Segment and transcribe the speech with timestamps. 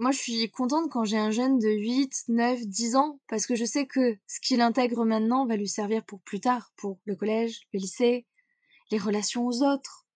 [0.00, 3.54] moi, je suis contente quand j'ai un jeune de 8, 9, 10 ans, parce que
[3.54, 7.14] je sais que ce qu'il intègre maintenant va lui servir pour plus tard, pour le
[7.14, 8.24] collège, le lycée,
[8.90, 10.06] les relations aux autres.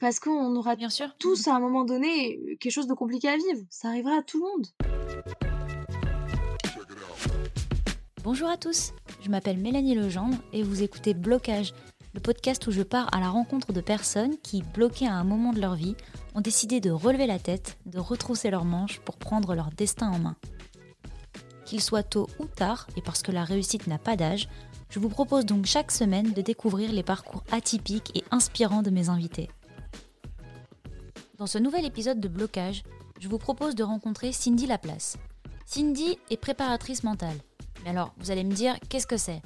[0.00, 1.16] Parce qu'on aura Bien sûr.
[1.18, 3.64] tous à un moment donné quelque chose de compliqué à vivre.
[3.70, 4.66] Ça arrivera à tout le monde.
[8.22, 8.92] Bonjour à tous,
[9.22, 11.72] je m'appelle Mélanie Legendre et vous écoutez Blocage,
[12.12, 15.52] le podcast où je pars à la rencontre de personnes qui, bloquées à un moment
[15.52, 15.94] de leur vie,
[16.34, 20.18] ont décidé de relever la tête, de retrousser leurs manches pour prendre leur destin en
[20.18, 20.36] main.
[21.64, 24.48] Qu'il soit tôt ou tard, et parce que la réussite n'a pas d'âge,
[24.88, 29.08] je vous propose donc chaque semaine de découvrir les parcours atypiques et inspirants de mes
[29.08, 29.48] invités.
[31.38, 32.82] Dans ce nouvel épisode de Blocage,
[33.20, 35.16] je vous propose de rencontrer Cindy Laplace.
[35.64, 37.36] Cindy est préparatrice mentale.
[37.84, 39.40] Mais alors, vous allez me dire, qu'est-ce que c'est?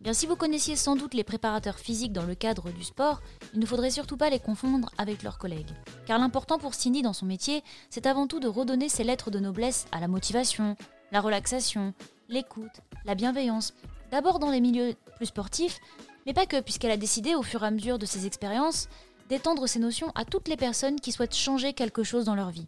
[0.00, 3.20] Bien, si vous connaissiez sans doute les préparateurs physiques dans le cadre du sport,
[3.52, 5.74] il ne faudrait surtout pas les confondre avec leurs collègues.
[6.06, 9.38] Car l'important pour Cindy dans son métier, c'est avant tout de redonner ses lettres de
[9.38, 10.74] noblesse à la motivation,
[11.12, 11.92] la relaxation,
[12.30, 13.74] l'écoute, la bienveillance.
[14.10, 15.78] D'abord dans les milieux plus sportifs,
[16.24, 18.88] mais pas que, puisqu'elle a décidé au fur et à mesure de ses expériences
[19.28, 22.66] d'étendre ces notions à toutes les personnes qui souhaitent changer quelque chose dans leur vie.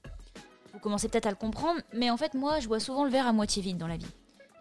[0.74, 3.27] Vous commencez peut-être à le comprendre, mais en fait moi je vois souvent le verre
[3.27, 4.06] à moitié vide dans la vie.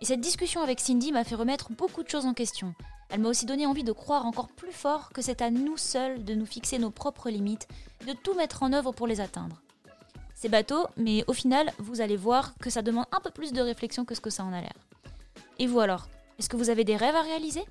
[0.01, 2.73] Et cette discussion avec Cindy m'a fait remettre beaucoup de choses en question.
[3.09, 6.25] Elle m'a aussi donné envie de croire encore plus fort que c'est à nous seuls
[6.25, 7.67] de nous fixer nos propres limites,
[8.07, 9.61] de tout mettre en œuvre pour les atteindre.
[10.33, 13.61] C'est bateau, mais au final, vous allez voir que ça demande un peu plus de
[13.61, 14.73] réflexion que ce que ça en a l'air.
[15.59, 16.07] Et vous alors?
[16.39, 17.63] Est-ce que vous avez des rêves à réaliser?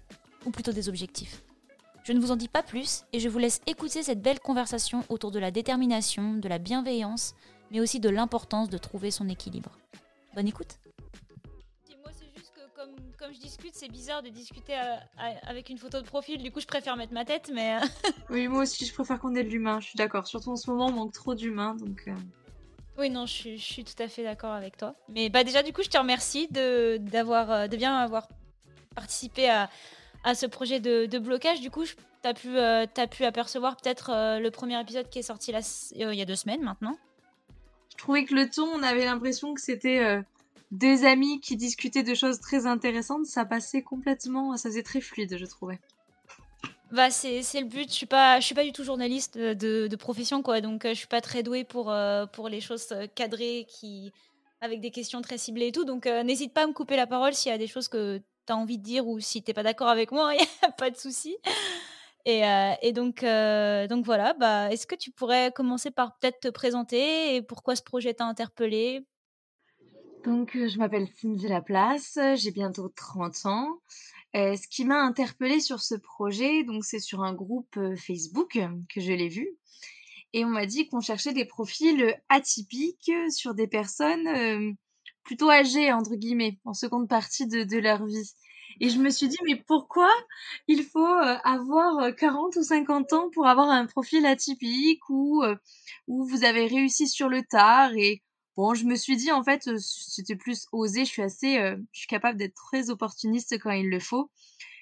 [0.47, 1.43] Ou plutôt des objectifs?
[2.05, 5.03] Je ne vous en dis pas plus et je vous laisse écouter cette belle conversation
[5.09, 7.35] autour de la détermination, de la bienveillance,
[7.73, 9.73] mais aussi de l'importance de trouver son équilibre.
[10.37, 10.79] Bonne écoute
[13.21, 14.97] comme je discute, c'est bizarre de discuter euh,
[15.47, 16.43] avec une photo de profil.
[16.43, 17.77] Du coup, je préfère mettre ma tête, mais.
[17.77, 17.87] Euh,
[18.31, 19.79] oui, moi aussi, je préfère qu'on ait de l'humain.
[19.81, 20.27] Je suis d'accord.
[20.27, 22.05] Surtout en ce moment, on manque trop d'humain, donc.
[22.09, 22.15] Euh.
[22.99, 24.95] Oui, non, je suis, tout à fait d'accord avec toi.
[25.09, 28.27] Mais bah déjà, du coup, je te remercie de d'avoir de bien avoir
[28.95, 29.69] participé à,
[30.25, 31.61] à ce projet de, blocage.
[31.61, 31.95] Du coup, tu
[32.25, 35.61] as pu as pu apercevoir peut-être le premier épisode qui est sorti là,
[35.95, 36.97] il y a deux semaines maintenant.
[37.91, 40.23] Je trouvais que le ton, on avait l'impression que c'était
[40.71, 45.37] des amis qui discutaient de choses très intéressantes, ça passait complètement, ça faisait très fluide,
[45.37, 45.81] je trouvais.
[46.93, 47.89] Bah c'est, le but.
[47.89, 51.07] Je suis je suis pas du tout journaliste de, profession quoi, donc euh, je suis
[51.07, 54.13] pas très douée pour euh, pour les choses euh, cadrées qui
[54.61, 55.85] avec des questions très ciblées et tout.
[55.85, 58.53] Donc n'hésite pas à me couper la parole s'il y a des choses que tu
[58.53, 60.97] as envie de dire ou si t'es pas d'accord avec moi, il a pas de
[60.97, 61.37] souci.
[62.27, 62.43] Et,
[62.83, 64.35] et donc donc voilà.
[64.35, 68.27] Bah est-ce que tu pourrais commencer par peut-être te présenter et pourquoi ce projet t'a
[68.27, 69.07] interpellé
[70.25, 73.81] donc, euh, je m'appelle Cindy Laplace, j'ai bientôt 30 ans.
[74.37, 78.59] Euh, ce qui m'a interpellée sur ce projet, donc c'est sur un groupe euh, Facebook
[78.95, 79.49] que je l'ai vu.
[80.33, 84.77] Et on m'a dit qu'on cherchait des profils atypiques sur des personnes
[85.25, 88.33] plutôt âgées, entre guillemets, en seconde partie de, leur vie.
[88.81, 90.09] Et je me suis dit, mais pourquoi
[90.69, 91.05] il faut
[91.43, 95.43] avoir 40 ou 50 ans pour avoir un profil atypique ou
[96.07, 98.23] où vous avez réussi sur le tard et
[98.61, 101.07] Bon, je me suis dit, en fait, c'était plus osé.
[101.07, 101.57] Je suis assez,
[101.93, 104.31] je suis capable d'être très opportuniste quand il le faut.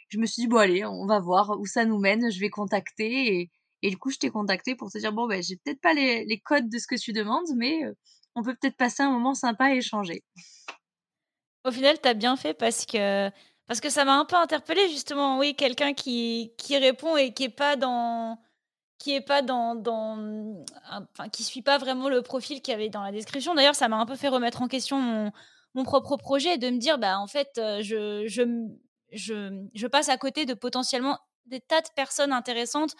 [0.08, 2.28] Je me suis dit, bon, allez, on va voir où ça nous mène.
[2.28, 3.48] Je vais contacter.
[3.82, 6.40] Et, du coup, je t'ai contacté pour te dire, bon, ben, j'ai peut-être pas les,
[6.44, 7.82] codes de ce que tu demandes, mais
[8.34, 10.24] on peut peut-être passer un moment sympa et échanger.
[11.64, 13.30] Au final, tu as bien fait parce que,
[13.68, 15.38] parce que ça m'a un peu interpellée, justement.
[15.38, 18.40] Oui, quelqu'un qui, qui répond et qui est pas dans
[18.98, 19.80] qui est pas dans,
[20.90, 23.54] enfin, qui suit pas vraiment le profil qu'il y avait dans la description.
[23.54, 25.32] D'ailleurs, ça m'a un peu fait remettre en question mon,
[25.74, 28.42] mon, propre projet et de me dire, bah en fait, euh, je, je,
[29.12, 32.94] je, je, passe à côté de potentiellement des tas de personnes intéressantes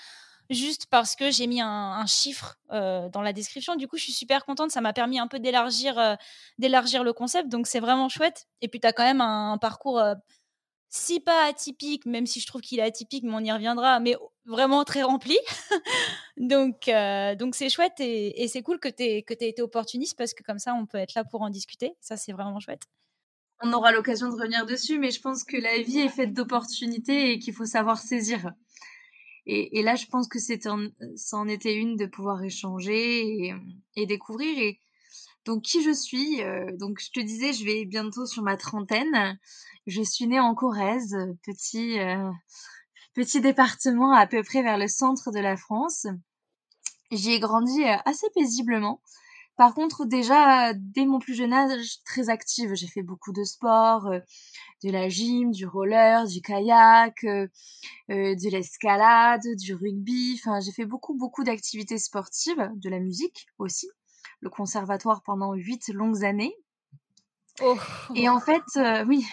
[0.51, 3.77] juste parce que j'ai mis un, chiffre euh, dans la description.
[3.77, 4.71] Du coup, je suis super contente.
[4.71, 6.15] Ça m'a permis un peu d'élargir, euh,
[6.59, 7.49] d'élargir le concept.
[7.49, 8.47] Donc, c'est vraiment chouette.
[8.63, 10.03] Et puis, tu as quand même un, parcours
[10.89, 14.17] si pas atypique, même si je trouve qu'il est atypique, mais on y reviendra, mais
[14.47, 15.37] vraiment très rempli.
[16.39, 20.43] donc, euh, donc c'est chouette et, c'est cool que tu aies, été opportuniste parce que
[20.43, 21.93] comme ça, on peut être là pour en discuter.
[22.01, 22.85] Ça, c'est vraiment chouette.
[23.61, 27.33] On aura l'occasion de revenir dessus, mais je pense que la vie est faite d'opportunités
[27.33, 28.53] et qu'il faut savoir saisir.
[29.51, 30.67] Et, là, je pense que c'est
[31.49, 33.55] était une de pouvoir échanger
[33.97, 34.59] et, découvrir.
[34.59, 34.79] Et
[35.49, 39.39] donc, qui je suis euh, Donc, je te disais, je vais bientôt sur ma trentaine.
[39.87, 42.31] Je suis née en Corrèze, petit, euh,
[43.15, 46.07] petit département à peu près vers le centre de la France.
[47.13, 49.01] J'y ai grandi euh, assez paisiblement.
[49.57, 52.75] Par contre, déjà, dès mon plus jeune âge, très active.
[52.75, 54.11] J'ai fait beaucoup de sport,
[54.85, 60.39] de la gym, du roller, du kayak, de l'escalade, du rugby.
[60.39, 63.89] Enfin, j'ai fait beaucoup, beaucoup d'activités sportives, de la musique aussi.
[64.41, 66.55] Le conservatoire pendant huit longues années.
[67.61, 67.77] Oh.
[68.15, 68.63] Et en fait,
[69.07, 69.27] oui.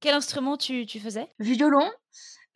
[0.00, 1.28] Quel instrument tu, tu faisais?
[1.38, 1.90] Violon,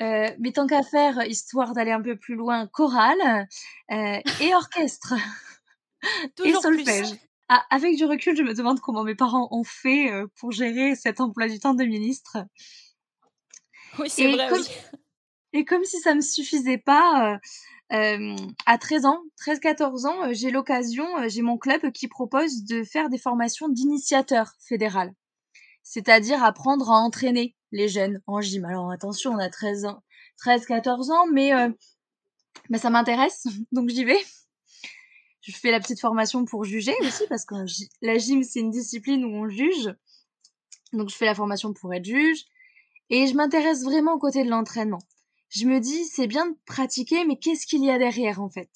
[0.02, 3.46] euh, mais tant qu'à faire, histoire d'aller un peu plus loin, chorale
[3.92, 5.14] euh, et orchestre
[6.44, 7.14] et solfège.
[7.48, 10.94] Ah, avec du recul, je me demande comment mes parents ont fait euh, pour gérer
[10.96, 12.38] cet emploi du temps de ministre.
[13.98, 14.48] Oui, c'est vrai.
[14.48, 14.64] Comme,
[15.52, 17.38] Et comme si ça me suffisait pas,
[17.90, 23.18] à 13 ans, 13-14 ans, j'ai l'occasion, j'ai mon club qui propose de faire des
[23.18, 25.12] formations d'initiateur fédéral
[25.84, 28.64] c'est-à-dire apprendre à entraîner les jeunes en gym.
[28.64, 30.02] Alors attention, on a 13 ans,
[30.38, 31.68] 13, 14 ans, mais, euh,
[32.70, 34.18] mais ça m'intéresse, donc j'y vais.
[35.42, 37.54] Je fais la petite formation pour juger aussi, parce que
[38.00, 39.94] la gym, c'est une discipline où on juge.
[40.94, 42.44] Donc je fais la formation pour être juge.
[43.10, 45.00] Et je m'intéresse vraiment au côté de l'entraînement.
[45.54, 48.70] Je me dis, c'est bien de pratiquer, mais qu'est-ce qu'il y a derrière en fait?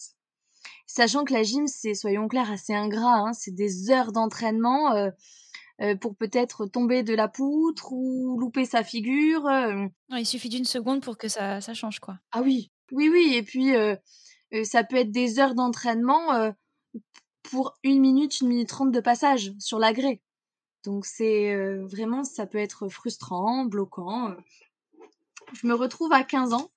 [0.87, 3.17] Sachant que la gym, c'est, soyons clairs, assez ingrat.
[3.17, 4.93] Hein, c'est des heures d'entraînement.
[4.93, 5.11] Euh,
[5.81, 9.47] euh, pour peut-être tomber de la poutre ou louper sa figure.
[9.47, 9.87] Euh.
[10.11, 12.19] il suffit d'une seconde pour que ça, ça, change, quoi.
[12.33, 13.35] Ah oui, oui, oui.
[13.35, 13.75] Et puis,
[14.65, 16.53] ça peut être des heures d'entraînement
[17.45, 20.21] pour une minute, une minute trente de passage sur la grée.
[20.85, 21.55] Donc, c'est
[21.85, 24.35] vraiment, ça peut être frustrant, bloquant.
[25.53, 26.71] Je me retrouve à 15 ans.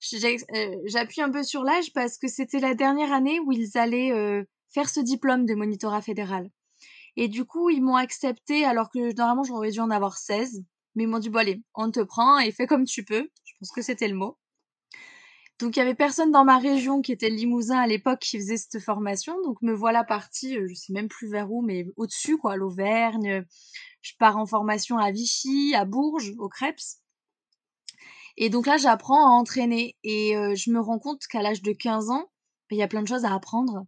[0.00, 4.88] J'appuie un peu sur l'âge parce que c'était la dernière année où ils allaient faire
[4.88, 6.50] ce diplôme de monitorat fédéral.
[7.16, 10.62] Et du coup, ils m'ont accepté alors que normalement j'aurais dû en avoir 16.
[10.94, 13.28] Mais ils m'ont dit, bon allez, on te prend et fais comme tu peux.
[13.44, 14.38] Je pense que c'était le mot.
[15.60, 18.56] Donc il y avait personne dans ma région qui était Limousin à l'époque qui faisait
[18.56, 19.40] cette formation.
[19.42, 23.44] Donc me voilà partie, euh, je sais même plus vers où, mais au-dessus quoi, l'Auvergne.
[24.02, 26.80] Je pars en formation à Vichy, à Bourges, au Crêpes.
[28.36, 31.72] Et donc là, j'apprends à entraîner et euh, je me rends compte qu'à l'âge de
[31.72, 32.30] 15 ans,
[32.70, 33.86] il y a plein de choses à apprendre.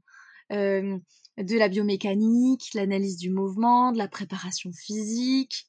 [0.52, 0.98] Euh,
[1.38, 5.66] de la biomécanique, l'analyse du mouvement, de la préparation physique.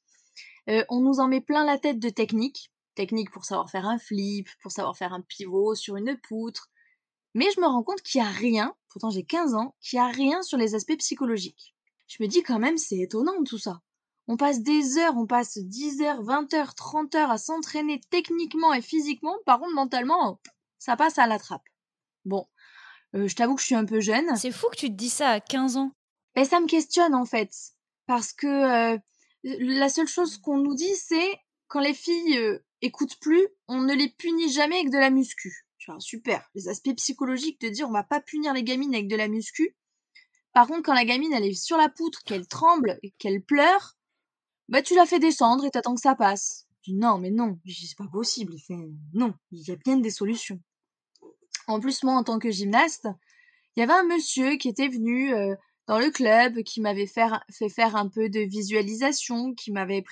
[0.70, 2.70] Euh, on nous en met plein la tête de techniques.
[2.94, 6.70] Techniques pour savoir faire un flip, pour savoir faire un pivot sur une poutre.
[7.34, 10.04] Mais je me rends compte qu'il n'y a rien, pourtant j'ai 15 ans, qu'il n'y
[10.04, 11.74] a rien sur les aspects psychologiques.
[12.06, 13.82] Je me dis quand même, c'est étonnant tout ça.
[14.30, 18.74] On passe des heures, on passe 10 heures, 20 heures, 30 heures à s'entraîner techniquement
[18.74, 20.38] et physiquement, par contre mentalement,
[20.78, 21.66] ça passe à la trappe.
[22.26, 22.46] Bon,
[23.14, 24.36] euh, je t'avoue que je suis un peu jeune.
[24.36, 25.92] C'est fou que tu te dis ça à 15 ans.
[26.36, 27.50] Et ça me questionne en fait.
[28.06, 28.98] Parce que euh,
[29.44, 31.38] la seule chose qu'on nous dit, c'est
[31.68, 35.66] quand les filles euh, écoutent plus, on ne les punit jamais avec de la muscu.
[35.78, 36.46] Genre, super.
[36.54, 39.74] Les aspects psychologiques de dire on va pas punir les gamines avec de la muscu.
[40.52, 43.97] Par contre, quand la gamine elle est sur la poutre, qu'elle tremble et qu'elle pleure,
[44.68, 46.66] bah tu la fais descendre et t'attends que ça passe.
[46.88, 48.54] Non, mais non, c'est pas possible.
[48.58, 48.76] Fait
[49.12, 50.60] non, il y a bien des solutions.
[51.66, 53.08] En plus, moi, en tant que gymnaste,
[53.76, 55.54] il y avait un monsieur qui était venu euh,
[55.86, 60.02] dans le club, qui m'avait fait faire un peu de visualisation, qui m'avait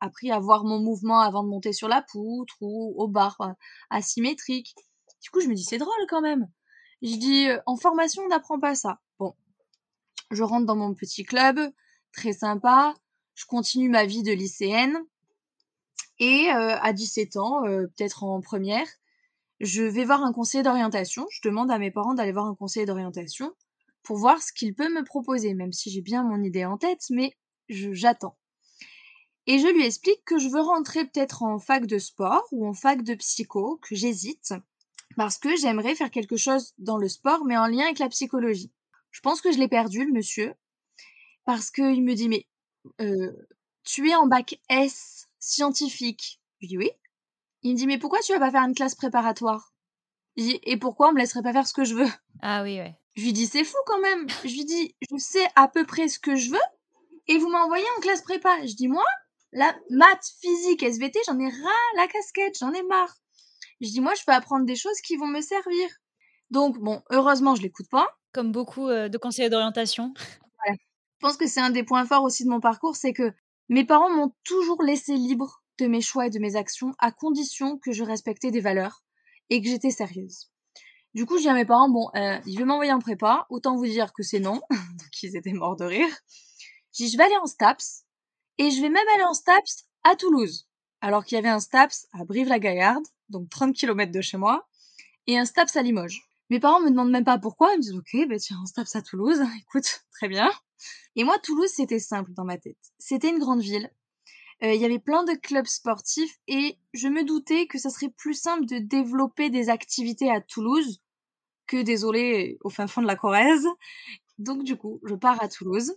[0.00, 3.52] appris à voir mon mouvement avant de monter sur la poutre ou au bar euh,
[3.90, 4.74] asymétrique.
[5.22, 6.48] Du coup, je me dis, c'est drôle quand même.
[7.02, 9.00] Je dis, euh, en formation, on n'apprend pas ça.
[9.18, 9.34] Bon,
[10.30, 11.58] je rentre dans mon petit club,
[12.12, 12.94] très sympa.
[13.38, 14.98] Je continue ma vie de lycéenne.
[16.18, 18.88] Et à 17 ans, peut-être en première,
[19.60, 21.24] je vais voir un conseiller d'orientation.
[21.30, 23.54] Je demande à mes parents d'aller voir un conseiller d'orientation
[24.02, 27.04] pour voir ce qu'il peut me proposer, même si j'ai bien mon idée en tête,
[27.10, 27.36] mais
[27.68, 28.36] j'attends.
[29.46, 32.74] Et je lui explique que je veux rentrer peut-être en fac de sport ou en
[32.74, 34.52] fac de psycho, que j'hésite,
[35.16, 38.72] parce que j'aimerais faire quelque chose dans le sport, mais en lien avec la psychologie.
[39.12, 40.54] Je pense que je l'ai perdu, le monsieur,
[41.44, 42.57] parce qu'il me dit, mais euh,
[43.84, 46.40] tu es en bac S scientifique.
[46.60, 46.90] Je dis oui.
[47.62, 49.72] Il me dit mais pourquoi tu vas pas faire une classe préparatoire?
[50.36, 52.10] Et pourquoi on me laisserait pas faire ce que je veux?
[52.42, 52.94] Ah oui ouais.
[53.16, 54.28] Je lui dis c'est fou quand même.
[54.44, 56.58] Je lui dis je sais à peu près ce que je veux
[57.26, 58.64] et vous m'envoyez en classe prépa.
[58.64, 59.04] Je dis moi
[59.52, 63.14] la maths, physique, SVT, j'en ai ras la casquette, j'en ai marre.
[63.80, 65.88] Je dis moi je peux apprendre des choses qui vont me servir.
[66.50, 68.08] Donc bon, heureusement je l'écoute pas.
[68.32, 70.12] Comme beaucoup euh, de conseillers d'orientation.
[71.18, 73.32] Je pense que c'est un des points forts aussi de mon parcours, c'est que
[73.68, 77.76] mes parents m'ont toujours laissé libre de mes choix et de mes actions à condition
[77.76, 79.02] que je respectais des valeurs
[79.50, 80.48] et que j'étais sérieuse.
[81.14, 83.76] Du coup, j'ai dis à mes parents, bon, euh, je vais m'envoyer en prépa, autant
[83.76, 84.60] vous dire que c'est non.
[84.70, 86.08] Donc, ils étaient morts de rire.
[86.92, 88.04] J'ai dit, je vais aller en STAPS
[88.58, 90.68] et je vais même aller en STAPS à Toulouse.
[91.00, 94.68] Alors qu'il y avait un STAPS à Brive-la-Gaillarde, donc 30 km de chez moi,
[95.26, 96.22] et un STAPS à Limoges.
[96.50, 98.94] Mes parents me demandent même pas pourquoi, ils me disent, ok, bah tiens, un STAPS
[98.94, 100.48] à Toulouse, écoute, très bien.
[101.16, 102.78] Et moi, Toulouse, c'était simple dans ma tête.
[102.98, 103.90] C'était une grande ville,
[104.64, 108.10] euh, il y avait plein de clubs sportifs et je me doutais que ça serait
[108.10, 111.00] plus simple de développer des activités à Toulouse
[111.68, 113.66] que désolé au fin fond de la Corrèze.
[114.38, 115.94] Donc du coup, je pars à Toulouse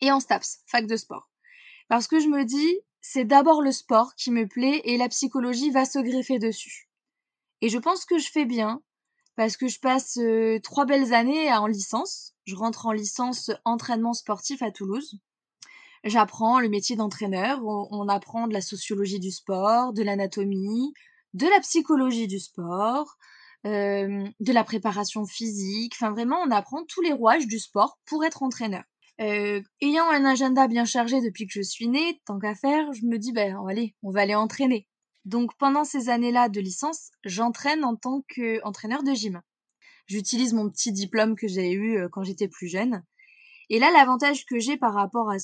[0.00, 1.28] et en STAPS, fac de sport.
[1.88, 5.70] Parce que je me dis, c'est d'abord le sport qui me plaît et la psychologie
[5.70, 6.88] va se greffer dessus.
[7.62, 8.80] Et je pense que je fais bien
[9.34, 12.33] parce que je passe euh, trois belles années en licence.
[12.44, 15.18] Je rentre en licence entraînement sportif à Toulouse.
[16.04, 17.60] J'apprends le métier d'entraîneur.
[17.64, 20.92] On, apprend de la sociologie du sport, de l'anatomie,
[21.32, 23.16] de la psychologie du sport,
[23.66, 25.94] euh, de la préparation physique.
[25.96, 28.84] Enfin, vraiment, on apprend tous les rouages du sport pour être entraîneur.
[29.20, 33.06] Euh, ayant un agenda bien chargé depuis que je suis née, tant qu'à faire, je
[33.06, 34.86] me dis, ben allez, on va aller entraîner.
[35.24, 39.40] Donc pendant ces années-là de licence, j'entraîne en tant qu'entraîneur de gym.
[40.06, 43.02] J'utilise mon petit diplôme que j'ai eu euh, quand j'étais plus jeune.
[43.70, 45.36] Et là, l'avantage que j'ai par rapport à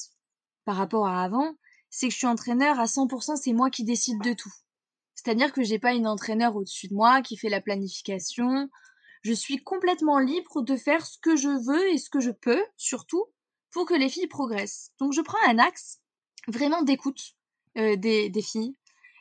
[0.65, 1.55] par rapport à avant,
[1.89, 4.53] c'est que je suis entraîneur à 100%, c'est moi qui décide de tout.
[5.15, 8.71] C'est-à-dire que j'ai pas une entraîneur au-dessus de moi qui fait la planification.
[9.23, 12.63] Je suis complètement libre de faire ce que je veux et ce que je peux,
[12.77, 13.25] surtout
[13.73, 14.93] pour que les filles progressent.
[14.99, 16.01] Donc je prends un axe
[16.49, 17.35] vraiment d'écoute
[17.77, 18.77] euh, des, filles,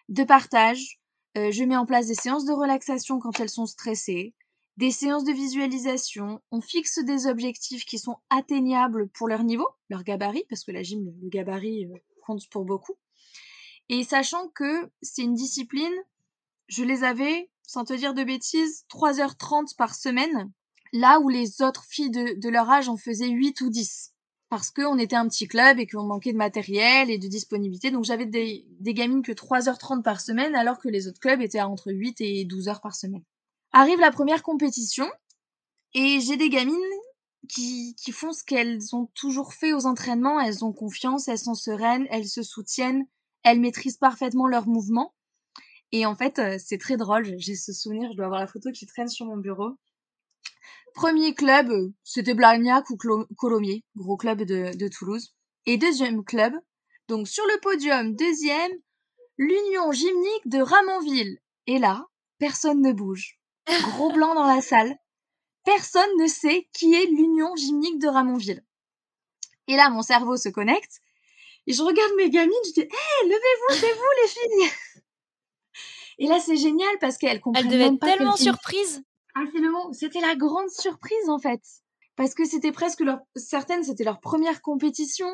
[0.08, 1.00] de partage.
[1.38, 4.34] Euh, je mets en place des séances de relaxation quand elles sont stressées,
[4.80, 6.42] des séances de visualisation.
[6.52, 10.84] On fixe des objectifs qui sont atteignables pour leur niveau, leur gabarit, parce que la
[10.84, 12.96] gym, le, gabarit euh, compte pour beaucoup.
[13.90, 15.94] Et sachant que c'est une discipline,
[16.68, 20.50] je les avais, sans te dire de bêtises, 3h30 par semaine,
[20.94, 24.14] là où les autres filles de, leur âge en faisaient 8 ou 10
[24.48, 27.92] parce qu'on était un petit club et qu'on manquait de matériel et de disponibilité.
[27.92, 31.92] Donc j'avais des, gamines que 3h30 par semaine alors que les autres clubs étaient entre
[31.92, 33.24] 8 et 12 heures par semaine.
[33.72, 35.10] Arrive la première compétition
[35.94, 36.76] et j'ai des gamines
[37.48, 40.40] qui, qui font ce qu'elles ont toujours fait aux entraînements.
[40.40, 43.06] Elles ont confiance, elles sont sereines, elles se soutiennent,
[43.44, 45.14] elles maîtrisent parfaitement leurs mouvements.
[45.92, 47.36] Et en fait, euh, c'est très drôle.
[47.38, 49.78] J'ai ce souvenir, je dois avoir la photo qui traîne sur mon bureau.
[50.94, 51.72] Premier club,
[52.04, 55.34] c'était Blagnac ou Colomiers, gros club de, Toulouse.
[55.66, 56.54] Et deuxième club,
[57.08, 58.72] donc sur le podium, deuxième,
[59.38, 61.40] l'Union gymnique de Ramonville.
[61.68, 62.06] Et là,
[62.40, 63.39] personne ne bouge.
[63.84, 64.98] Gros blanc dans la salle.
[65.64, 68.64] Personne ne sait qui est l'Union gymnique de Ramonville.
[69.68, 71.02] Et là, mon cerveau se connecte.
[71.68, 74.72] Et je regarde mes gamines, je dis, hé, levez-vous, c'est vous les filles
[76.20, 79.04] Et là, c'est génial parce qu'elles comprennent Elle devait être tellement surprise.
[79.36, 79.94] Ah, c'est le mot.
[79.94, 81.62] C'était la grande surprise, en fait.
[82.16, 85.30] Parce que c'était presque leur, certaines, c'était leur première compétition.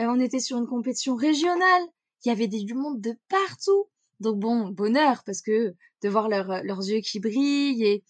[0.00, 1.82] Euh, on était sur une compétition régionale.
[2.24, 3.86] Il y avait des, du monde de partout.
[4.20, 8.04] Donc bon, bonheur, parce que de voir leurs yeux qui brillent et,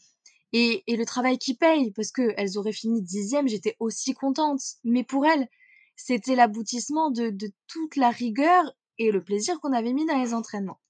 [0.52, 4.60] et, et le travail qui paye, parce que elles auraient fini dixième, j'étais aussi contente.
[4.84, 5.48] Mais pour elles,
[5.96, 10.34] c'était l'aboutissement de, de toute la rigueur et le plaisir qu'on avait mis dans les
[10.34, 10.80] entraînements.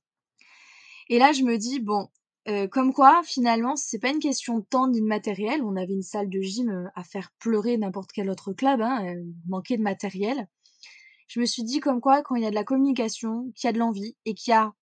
[1.09, 2.09] Et là, je me dis, bon,
[2.49, 5.63] euh, comme quoi, finalement, c'est pas une question de temps ni de matériel.
[5.63, 9.05] On avait une salle de gym euh, à faire pleurer n'importe quel autre club, hein,
[9.07, 10.49] euh, manquait de matériel.
[11.27, 13.71] Je me suis dit comme quoi, quand il y a de la communication, qu'il y
[13.71, 14.73] a de l'envie et qu'il y a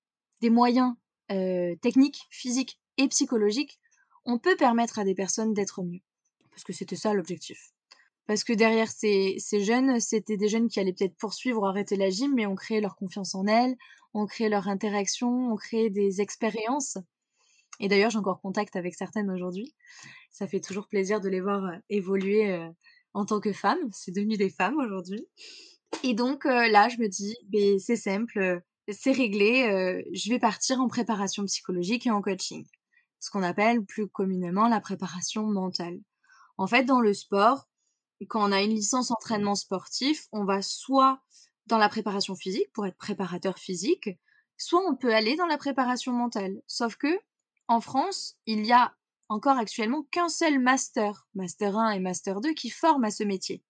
[0.40, 0.94] des moyens
[1.28, 3.78] techniques, physiques et psychologiques,
[4.24, 6.00] on peut permettre à des personnes d'être mieux.
[6.50, 7.72] Parce que c'était ça l'objectif.
[8.26, 12.10] Parce que derrière ces, jeunes, c'était des jeunes qui allaient peut-être poursuivre ou arrêter la
[12.10, 13.76] gym, mais on créait leur confiance en elles,
[14.14, 16.98] on créait leur interaction, on créait des expériences
[17.80, 19.74] et d'ailleurs, j'ai encore contact avec certaines aujourd'hui.
[20.30, 22.68] Ça fait toujours plaisir de les voir évoluer
[23.12, 23.90] en tant que femmes.
[23.92, 25.26] C'est devenu des femmes aujourd'hui.
[26.02, 27.36] Et donc là, je me dis,
[27.78, 32.66] c'est simple, c'est réglé, je vais partir en préparation psychologique et en coaching.
[33.18, 35.98] Ce qu'on appelle plus communément la préparation mentale.
[36.58, 37.68] En fait, dans le sport,
[38.28, 41.20] quand on a une licence entraînement sportif, on va soit
[41.66, 44.10] dans la préparation physique pour être préparateur physique,
[44.56, 46.62] soit on peut aller dans la préparation mentale.
[46.66, 47.18] Sauf que
[47.68, 48.94] en France, il y a
[49.28, 53.64] encore actuellement qu'un seul master, master 1 et master 2, qui forment à ce métier.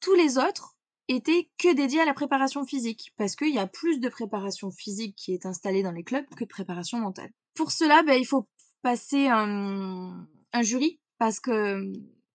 [0.00, 0.76] Tous les autres
[1.08, 5.16] étaient que dédiés à la préparation physique, parce qu'il y a plus de préparation physique
[5.16, 7.30] qui est installée dans les clubs que de préparation mentale.
[7.54, 8.48] Pour cela, ben, il faut
[8.82, 10.26] passer un,
[10.60, 11.92] jury, parce que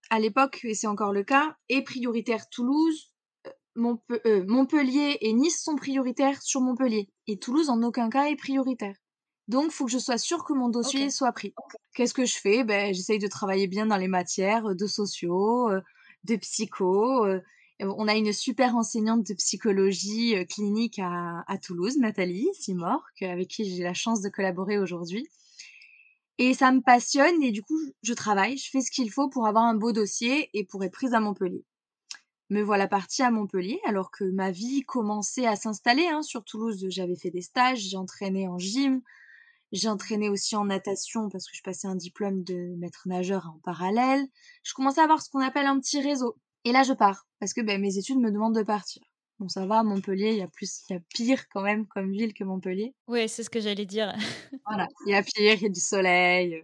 [0.10, 3.12] à l'époque, et c'est encore le cas, est prioritaire Toulouse,
[3.48, 3.96] euh,
[4.26, 8.96] euh, Montpellier et Nice sont prioritaires sur Montpellier, et Toulouse en aucun cas est prioritaire.
[9.48, 11.54] Donc, faut que je sois sûre que mon dossier soit pris.
[11.96, 12.66] Qu'est-ce que je fais?
[12.66, 15.82] Ben, J'essaye de travailler bien dans les matières de sociaux, euh,
[16.26, 17.26] de psycho.
[17.82, 23.48] Euh, on a une super enseignante de psychologie euh, clinique à, Toulouse, Nathalie Simorque, avec
[23.50, 25.28] qui j'ai la chance de collaborer aujourd'hui.
[26.40, 29.48] Et ça me passionne et du coup, je travaille, je fais ce qu'il faut pour
[29.48, 31.66] avoir un beau dossier et pour être prise à Montpellier.
[32.50, 36.08] Me voilà partie à Montpellier alors que ma vie commençait à s'installer.
[36.08, 36.22] Hein.
[36.22, 39.02] Sur Toulouse, j'avais fait des stages, j'ai entraîné en gym,
[39.72, 43.60] j'ai entraîné aussi en natation parce que je passais un diplôme de maître nageur en
[43.64, 44.26] parallèle.
[44.64, 46.38] Je commençais à avoir ce qu'on appelle un petit réseau.
[46.64, 49.04] Et là, je pars parce que ben, mes études me demandent de partir.
[49.40, 52.12] Bon, ça va, Montpellier, il y a plus, il y a pire quand même comme
[52.12, 52.96] ville que Montpellier.
[53.08, 54.14] Oui, c'est ce que j'allais dire.
[54.66, 56.64] voilà, il y a pire, il y a du soleil.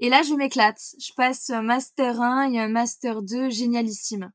[0.00, 0.80] Et là, je m'éclate.
[0.98, 4.32] Je passe un master 1 et un master 2 génialissime.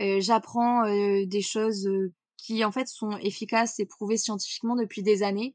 [0.00, 5.02] Euh, J'apprends euh, des choses euh, qui en fait sont efficaces et prouvées scientifiquement depuis
[5.02, 5.54] des années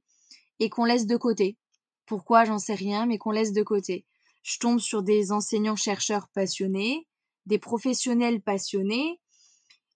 [0.60, 1.58] et qu'on laisse de côté.
[2.06, 4.06] Pourquoi, j'en sais rien, mais qu'on laisse de côté.
[4.44, 7.08] Je tombe sur des enseignants-chercheurs passionnés,
[7.46, 9.20] des professionnels passionnés,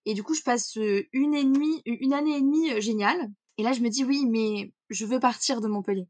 [0.06, 3.32] et du coup, je passe une, année et demie géniale.
[3.58, 6.08] Et là, je me dis, oui, mais je veux partir de Montpellier.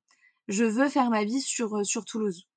[0.47, 2.47] Je veux faire ma vie sur, sur Toulouse.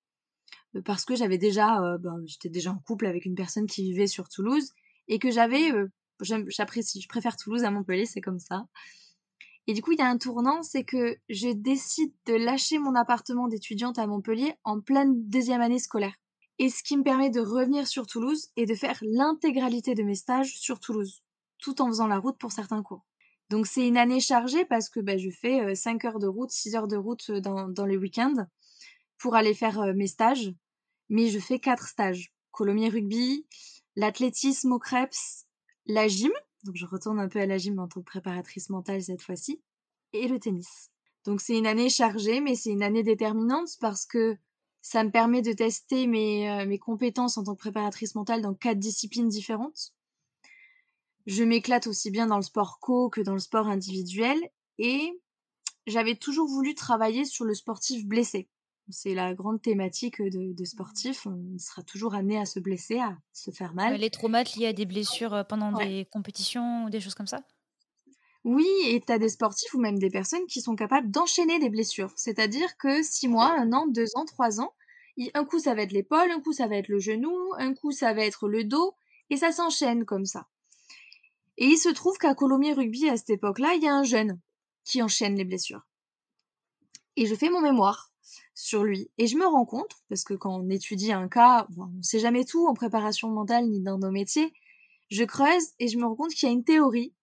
[0.85, 4.29] Parce que j'avais déjà, ben, j'étais déjà en couple avec une personne qui vivait sur
[4.29, 4.73] Toulouse
[5.09, 5.73] et que j'avais,
[6.21, 8.67] j'apprécie, je préfère Toulouse à Montpellier, c'est comme ça.
[9.67, 12.95] Et du coup, il y a un tournant, c'est que je décide de lâcher mon
[12.95, 16.15] appartement d'étudiante à Montpellier en pleine deuxième année scolaire.
[16.59, 20.15] Et ce qui me permet de revenir sur Toulouse et de faire l'intégralité de mes
[20.15, 21.23] stages sur Toulouse,
[21.67, 23.05] tout en faisant la route pour certains cours.
[23.51, 26.77] Donc c'est une année chargée parce que ben, je fais 5 heures de route, 6
[26.77, 28.47] heures de route dans, dans les week-ends
[29.19, 30.55] pour aller faire mes stages.
[31.09, 32.33] Mais je fais quatre stages.
[32.53, 33.49] Colomiers rugby,
[33.97, 35.45] l'athlétisme au Krebs,
[35.87, 36.31] la gym,
[36.63, 39.61] donc je retourne un peu à la gym en tant que préparatrice mentale cette fois-ci,
[40.13, 40.93] et le tennis.
[41.25, 44.37] Donc c'est une année chargée, mais c'est une année déterminante parce que
[44.83, 48.55] ça me permet de tester mes, euh, mes compétences en tant que préparatrice mentale dans
[48.55, 49.96] quatre disciplines différentes.
[51.27, 54.39] Je m'éclate aussi bien dans le sport co que dans le sport individuel
[54.79, 55.21] et
[55.87, 58.49] j'avais toujours voulu travailler sur le sportif blessé.
[58.89, 61.27] C'est la grande thématique de, de sportif.
[61.27, 63.97] On sera toujours amené à se blesser, à se faire mal.
[63.97, 67.41] Les traumates liés à des blessures pendant des compétitions ou des choses comme ça?
[68.45, 71.69] Oui, et tu as des sportifs ou même des personnes qui sont capables d'enchaîner des
[71.69, 72.13] blessures.
[72.15, 74.73] C'est-à-dire que six mois, un an, deux ans, trois ans,
[75.35, 77.91] un coup ça va être l'épaule, un coup ça va être le genou, un coup
[77.91, 78.95] ça va être le dos,
[79.31, 80.47] et ça s'enchaîne comme ça.
[81.59, 84.41] Et il se trouve qu'à Colomiers Rugby, à cette époque-là, il y a un jeune
[84.85, 85.87] qui enchaîne les blessures.
[87.17, 88.13] Et je fais mon mémoire
[88.55, 89.11] sur lui.
[89.19, 92.19] Et je me rends compte, parce que quand on étudie un cas, on ne sait
[92.19, 94.53] jamais tout en préparation mentale ni dans nos métiers,
[95.11, 97.15] je creuse et je me rends compte qu'il y a une théorie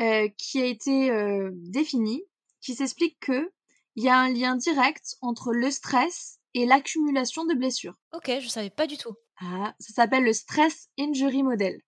[0.00, 2.24] euh, qui a été euh, définie,
[2.60, 3.52] qui s'explique que
[3.96, 7.96] il y a un lien direct entre le stress et l'accumulation de blessures.
[8.12, 9.14] Ok, je savais pas du tout.
[9.40, 11.80] Ah, ça s'appelle le stress injury model.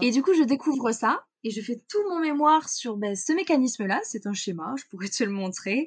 [0.00, 3.32] Et du coup, je découvre ça et je fais tout mon mémoire sur ben, ce
[3.32, 4.00] mécanisme-là.
[4.04, 5.86] C'est un schéma, je pourrais te le montrer.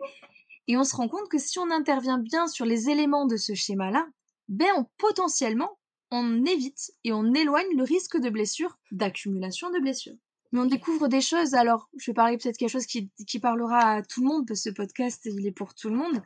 [0.67, 3.53] Et on se rend compte que si on intervient bien sur les éléments de ce
[3.53, 4.07] schéma-là,
[4.47, 5.77] ben on, potentiellement,
[6.11, 10.15] on évite et on éloigne le risque de blessure, d'accumulation de blessures.
[10.51, 13.79] Mais on découvre des choses, alors je vais parler peut-être quelque chose qui, qui, parlera
[13.79, 16.21] à tout le monde, parce que ce podcast, il est pour tout le monde.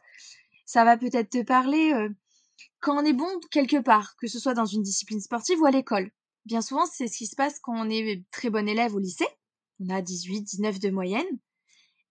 [0.65, 2.09] Ça va peut-être te parler euh,
[2.81, 5.71] quand on est bon quelque part, que ce soit dans une discipline sportive ou à
[5.71, 6.11] l'école.
[6.47, 9.27] Bien souvent, c'est ce qui se passe quand on est très bon élève au lycée.
[9.81, 11.25] On a 18, 19 de moyenne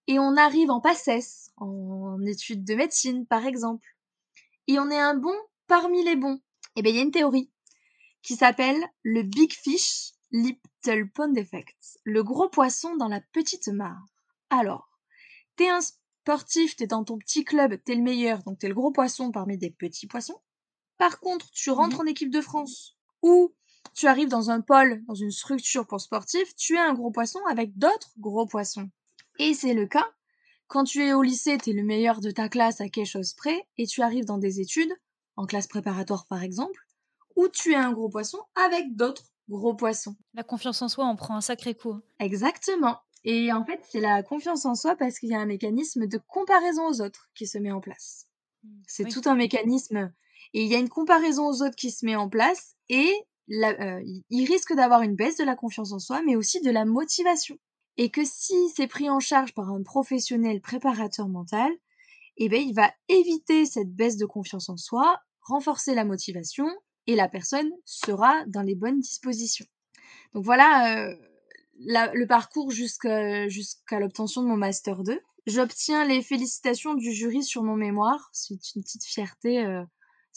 [0.08, 3.96] et on arrive en PACES, en études de médecine par exemple,
[4.66, 5.34] et on est un bon
[5.68, 6.40] parmi les bons, et
[6.76, 7.50] eh bien il y a une théorie
[8.20, 14.04] qui s'appelle le Big Fish Little Pond Effect, le gros poisson dans la petite mare.
[14.50, 15.00] Alors,
[15.56, 18.92] t'es un sportif, t'es dans ton petit club, t'es le meilleur, donc t'es le gros
[18.92, 20.42] poisson parmi des petits poissons.
[20.98, 22.02] Par contre, tu rentres mhm.
[22.02, 23.54] en équipe de France ou
[23.94, 27.40] tu arrives dans un pôle, dans une structure pour sportifs, tu es un gros poisson
[27.48, 28.90] avec d'autres gros poissons.
[29.38, 30.06] Et c'est le cas.
[30.66, 33.34] Quand tu es au lycée, tu es le meilleur de ta classe à quelque chose
[33.34, 34.92] près, et tu arrives dans des études,
[35.36, 36.80] en classe préparatoire par exemple,
[37.36, 40.16] où tu es un gros poisson avec d'autres gros poissons.
[40.34, 42.00] La confiance en soi en prend un sacré coup.
[42.18, 42.98] Exactement.
[43.24, 46.18] Et en fait, c'est la confiance en soi parce qu'il y a un mécanisme de
[46.18, 48.26] comparaison aux autres qui se met en place.
[48.62, 50.12] Mmh, c'est tout un mécanisme.
[50.54, 53.12] Et il y a une comparaison aux autres qui se met en place et
[53.50, 56.84] euh, il risque d'avoir une baisse de la confiance en soi, mais aussi de la
[56.84, 57.58] motivation
[57.96, 61.70] et que si c'est pris en charge par un professionnel préparateur mental,
[62.36, 66.68] eh bien, il va éviter cette baisse de confiance en soi, renforcer la motivation
[67.06, 69.66] et la personne sera dans les bonnes dispositions.
[70.34, 71.16] Donc voilà euh,
[71.78, 75.18] le parcours jusqu'à l'obtention de mon master 2.
[75.46, 78.28] J'obtiens les félicitations du jury sur mon mémoire.
[78.32, 79.64] C'est une petite fierté.
[79.64, 79.84] Euh,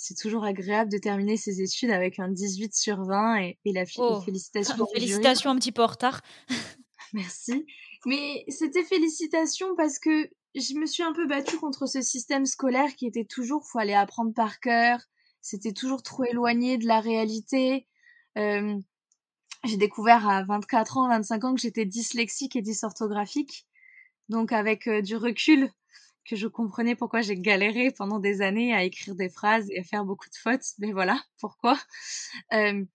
[0.02, 4.22] c'est toujours agréable de terminer ses études avec un 18 sur 20 et, la oh,
[4.22, 4.88] félicitation.
[4.94, 6.22] Félicitations un petit peu en retard.
[7.14, 7.66] Merci.
[8.06, 12.96] Mais c'était félicitations parce que je me suis un peu battue contre ce système scolaire
[12.96, 15.00] qui était toujours, faut aller apprendre par cœur.
[15.42, 17.86] C'était toujours trop éloigné de la réalité.
[18.38, 18.78] Euh,
[19.66, 23.68] j'ai découvert à 24 ans, 25 ans que j'étais dyslexique et dysorthographique.
[24.30, 25.70] Donc avec euh, du recul,
[26.30, 29.84] que je comprenais pourquoi j'ai galéré pendant des années à écrire des phrases et à
[29.84, 30.76] faire beaucoup de fautes.
[30.78, 31.80] Mais voilà, pourquoi.
[32.54, 32.86] Euh,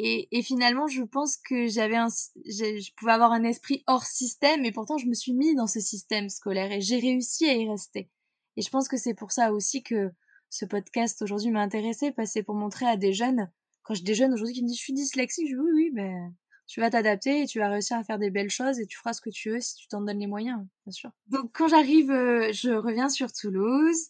[0.00, 2.06] et, finalement, je pense que j'avais un,
[2.46, 5.80] je pouvais avoir un esprit hors système, et pourtant, je me suis mis dans ce
[5.80, 8.08] système scolaire et j'ai réussi à y rester.
[8.56, 10.12] Et je pense que c'est pour ça aussi que
[10.50, 13.50] ce podcast aujourd'hui m'a intéressé, parce que c'est pour montrer à des jeunes,
[13.82, 15.90] quand j'ai des jeunes aujourd'hui qui me disent je suis dyslexique, je dis oui, oui,
[15.92, 16.32] ben,
[16.68, 19.14] tu vas t'adapter et tu vas réussir à faire des belles choses et tu feras
[19.14, 21.10] ce que tu veux si tu t'en donnes les moyens, bien sûr.
[21.28, 24.08] Donc quand j'arrive, euh, je reviens sur Toulouse,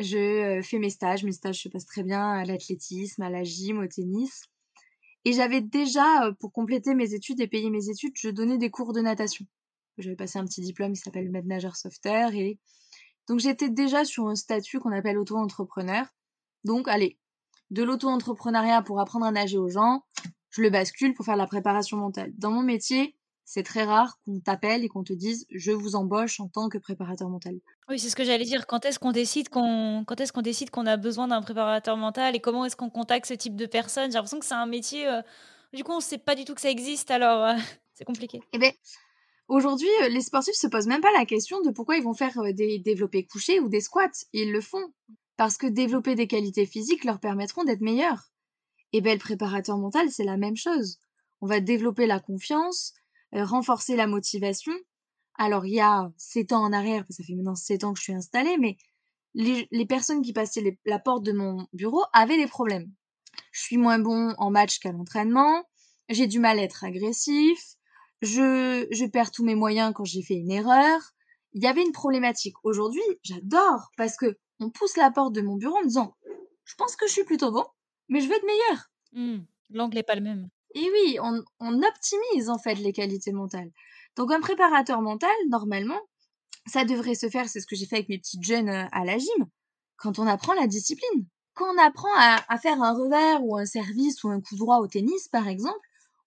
[0.00, 0.18] je
[0.58, 3.78] euh, fais mes stages, mes stages se passent très bien à l'athlétisme, à la gym,
[3.78, 4.46] au tennis.
[5.24, 8.70] Et j'avais déjà, euh, pour compléter mes études et payer mes études, je donnais des
[8.70, 9.46] cours de natation.
[9.96, 12.58] J'avais passé un petit diplôme qui s'appelle maître nageur sauveteur et
[13.28, 16.06] donc j'étais déjà sur un statut qu'on appelle auto-entrepreneur.
[16.64, 17.18] Donc allez,
[17.70, 20.02] de l'auto-entrepreneuriat pour apprendre à nager aux gens,
[20.50, 22.32] je le bascule pour faire la préparation mentale.
[22.36, 26.38] Dans mon métier, c'est très rare qu'on t'appelle et qu'on te dise je vous embauche
[26.38, 27.56] en tant que préparateur mental.
[27.88, 28.68] Oui, c'est ce que j'allais dire.
[28.68, 32.36] Quand est-ce qu'on décide qu'on quand est-ce qu'on décide qu'on a besoin d'un préparateur mental
[32.36, 34.10] et comment est-ce qu'on contacte ce type de personnes?
[34.10, 35.20] J'ai l'impression que c'est un métier euh,
[35.72, 37.54] du coup, on ne sait pas du tout que ça existe alors euh,
[37.94, 38.40] c'est compliqué.
[38.52, 38.72] Eh ben
[39.48, 42.40] aujourd'hui, euh, les sportifs se posent même pas la question de pourquoi ils vont faire
[42.54, 44.92] des développés couchés ou des squats, ils le font
[45.36, 48.30] parce que développer des qualités physiques leur permettront d'être meilleurs.
[48.92, 50.98] Et ben le préparateur mental, c'est la même chose.
[51.40, 52.92] On va développer la confiance,
[53.34, 54.72] euh, renforcer la motivation.
[55.36, 58.04] Alors il y a sept ans en arrière, ça fait maintenant sept ans que je
[58.04, 58.76] suis installée, mais
[59.34, 62.92] les, les personnes qui passaient la porte de mon bureau avaient des problèmes.
[63.52, 65.64] Je suis moins bon en match qu'à l'entraînement,
[66.08, 67.76] j'ai du mal à être agressif,
[68.22, 71.00] je, je perds tous mes moyens quand j'ai fait une erreur.
[71.52, 72.54] Il y avait une problématique.
[72.64, 76.14] Aujourd'hui, j'adore parce que on pousse la porte de mon bureau en me disant,
[76.64, 77.64] je pense que je suis plutôt bon,
[78.10, 78.90] mais je veux être meilleur.
[79.12, 79.44] Mmh.
[79.70, 80.50] L'angle n'est pas le même.
[80.74, 83.70] Et oui, on, on, optimise en fait les qualités mentales.
[84.16, 86.00] Donc un préparateur mental, normalement,
[86.66, 89.04] ça devrait se faire, c'est ce que j'ai fait avec mes petites jeunes euh, à
[89.04, 89.46] la gym,
[89.96, 91.26] quand on apprend la discipline.
[91.54, 94.78] Quand on apprend à, à faire un revers ou un service ou un coup droit
[94.78, 95.78] au tennis, par exemple,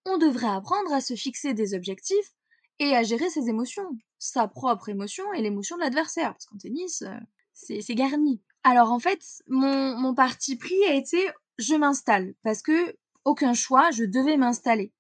[0.06, 2.34] on devrait apprendre à se fixer des objectifs
[2.80, 6.34] et à gérer ses émotions, sa propre émotion et l'émotion de l'adversaire.
[6.34, 7.18] Parce qu'en tennis, euh,
[7.54, 8.42] c'est garni.
[8.64, 13.92] Alors en fait, mon, mon parti pris a été je m'installe parce que aucun choix,
[13.92, 14.94] je devais m'installer.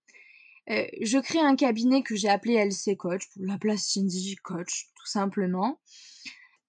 [0.70, 4.89] Euh, je crée un cabinet que j'ai appelé LC Coach, pour la place Cindy Coach,
[4.96, 5.82] tout simplement,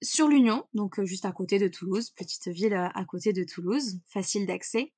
[0.03, 3.45] sur l'Union, donc euh, juste à côté de Toulouse, petite ville euh, à côté de
[3.45, 4.93] Toulouse, facile d'accès.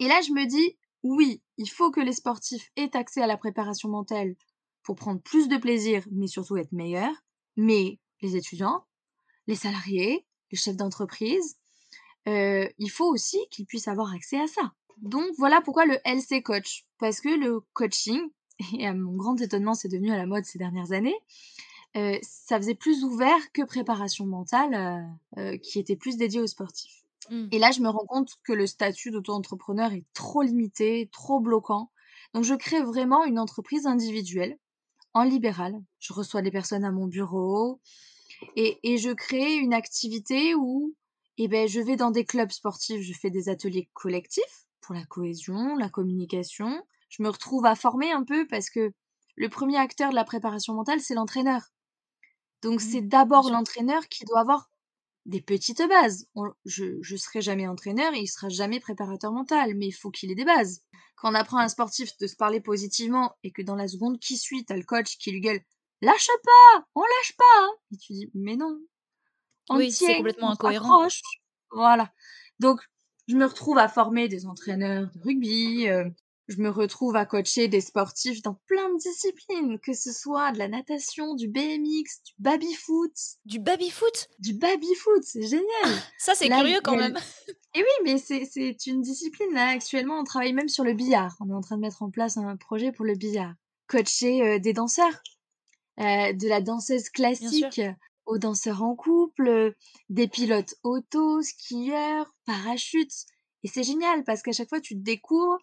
[0.00, 3.36] Et là, je me dis, oui, il faut que les sportifs aient accès à la
[3.36, 4.34] préparation mentale
[4.82, 7.14] pour prendre plus de plaisir, mais surtout être meilleurs.
[7.56, 8.84] Mais les étudiants,
[9.46, 11.56] les salariés, les chefs d'entreprise,
[12.28, 14.72] euh, il faut aussi qu'ils puissent avoir accès à ça.
[14.98, 16.84] Donc voilà pourquoi le LC Coach.
[16.98, 18.20] Parce que le coaching,
[18.78, 21.16] et à mon grand étonnement c'est devenu à la mode ces dernières années,
[21.96, 25.06] euh, ça faisait plus ouvert que préparation mentale
[25.36, 27.04] euh, qui était plus dédié aux sportifs.
[27.30, 27.48] Mmh.
[27.50, 31.90] Et là je me rends compte que le statut d'auto-entrepreneur est trop limité, trop bloquant.
[32.34, 34.58] Donc je crée vraiment une entreprise individuelle
[35.12, 35.82] en libéral.
[35.98, 37.80] Je reçois des personnes à mon bureau
[38.56, 40.94] et, et je crée une activité où
[41.44, 45.04] eh ben, je vais dans des clubs sportifs, je fais des ateliers collectifs pour la
[45.04, 46.82] cohésion, la communication.
[47.08, 48.92] Je me retrouve à former un peu parce que
[49.36, 51.62] le premier acteur de la préparation mentale, c'est l'entraîneur.
[52.62, 54.70] Donc mmh, c'est d'abord l'entraîneur qui doit avoir
[55.26, 56.26] des petites bases.
[56.64, 60.30] je ne serai jamais entraîneur et il sera jamais préparateur mental, mais il faut qu'il
[60.30, 60.82] ait des bases.
[61.16, 64.18] Quand on apprend à un sportif de se parler positivement et que dans la seconde
[64.18, 65.60] qui suit, tu as le coach qui lui gueule
[66.02, 68.80] Lâche pas On lâche pas hein Et tu dis Mais non,
[69.70, 71.06] oui, c'est complètement incohérent.
[71.70, 72.12] Voilà.
[72.60, 72.80] Donc,
[73.28, 76.04] je me retrouve à former des entraîneurs de rugby, euh,
[76.48, 80.58] je me retrouve à coacher des sportifs dans plein de disciplines, que ce soit de
[80.58, 83.12] la natation, du BMX, du baby-foot.
[83.44, 86.02] Du baby-foot Du baby-foot, c'est génial.
[86.18, 87.16] Ça, c'est curieux quand même.
[87.74, 89.52] Et oui, mais c'est une discipline.
[89.54, 91.36] Là, actuellement, on travaille même sur le billard.
[91.40, 93.54] On est en train de mettre en place un projet pour le billard.
[93.86, 95.22] Coacher euh, des danseurs,
[96.00, 97.80] euh, de la danseuse classique
[98.26, 99.74] aux danseurs en couple,
[100.08, 103.26] des pilotes auto, skieurs, parachutes.
[103.62, 105.58] Et c'est génial parce qu'à chaque fois, tu te découvres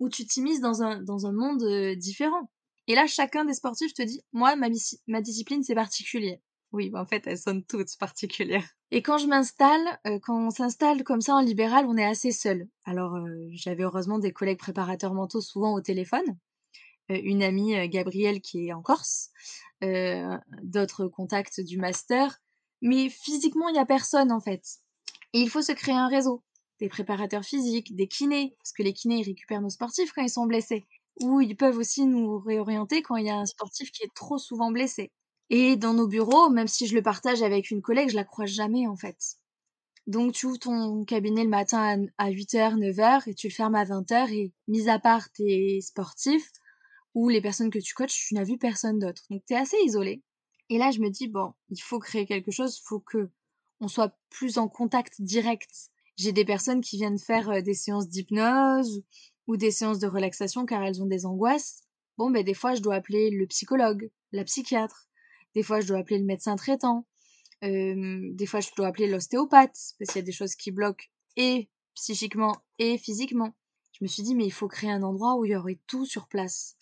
[0.00, 1.64] ou tu t'immisces dans un, dans un monde
[1.96, 2.50] différent.
[2.88, 4.68] Et là, chacun des sportifs te dit, moi, ma,
[5.06, 6.40] ma discipline, c'est particulier.
[6.72, 8.66] Oui, en fait, elles sont toutes particulières.
[8.90, 12.66] Et quand je m'installe, quand on s'installe comme ça en libéral, on est assez seul.
[12.84, 13.16] Alors,
[13.52, 16.36] j'avais heureusement des collègues préparateurs mentaux souvent au téléphone.
[17.08, 19.30] Une amie, Gabrielle, qui est en Corse,
[19.82, 22.40] euh, d'autres contacts du master.
[22.80, 24.62] Mais physiquement, il n'y a personne en fait.
[25.32, 26.42] Et il faut se créer un réseau.
[26.80, 30.30] Des préparateurs physiques, des kinés, parce que les kinés, ils récupèrent nos sportifs quand ils
[30.30, 30.84] sont blessés.
[31.20, 34.38] Ou ils peuvent aussi nous réorienter quand il y a un sportif qui est trop
[34.38, 35.12] souvent blessé.
[35.50, 38.50] Et dans nos bureaux, même si je le partage avec une collègue, je la croise
[38.50, 39.36] jamais en fait.
[40.06, 43.84] Donc, tu ouvres ton cabinet le matin à 8h, 9h et tu le fermes à
[43.84, 44.32] 20h.
[44.32, 46.50] Et mis à part tes sportifs
[47.14, 49.22] ou les personnes que tu coaches, tu n'as vu personne d'autre.
[49.30, 50.22] Donc, tu es assez isolé.
[50.68, 53.30] Et là, je me dis, bon, il faut créer quelque chose, il faut que
[53.80, 55.90] on soit plus en contact direct.
[56.16, 59.02] J'ai des personnes qui viennent faire euh, des séances d'hypnose
[59.46, 61.82] ou des séances de relaxation car elles ont des angoisses.
[62.16, 65.08] Bon, ben, des fois, je dois appeler le psychologue, la psychiatre.
[65.54, 67.06] Des fois, je dois appeler le médecin traitant
[67.62, 71.68] des fois, je dois appeler l'ostéopathe parce qu'il y a des choses qui bloquent et
[71.94, 73.54] psychiquement et physiquement.
[73.92, 76.04] Je me suis dit, mais il faut créer un endroit où il y aurait tout
[76.04, 76.76] sur place.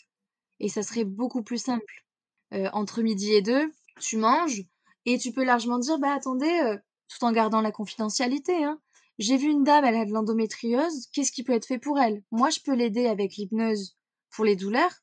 [0.60, 2.04] Et ça serait beaucoup plus simple.
[2.52, 4.62] entre midi et deux, tu manges
[5.06, 6.76] et tu peux largement dire, bah attendez,
[7.08, 8.80] tout en gardant la confidentialité, hein,
[9.18, 12.22] j'ai vu une dame, elle a de l'endométriose, qu'est-ce qui peut être fait pour elle?
[12.30, 13.96] Moi, je peux l'aider avec l'hypnose
[14.30, 14.94] pour les douleurs,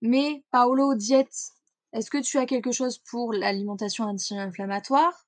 [0.00, 1.34] mais Paolo, diète,
[1.92, 5.26] est-ce que tu as quelque chose pour l'alimentation anti-inflammatoire?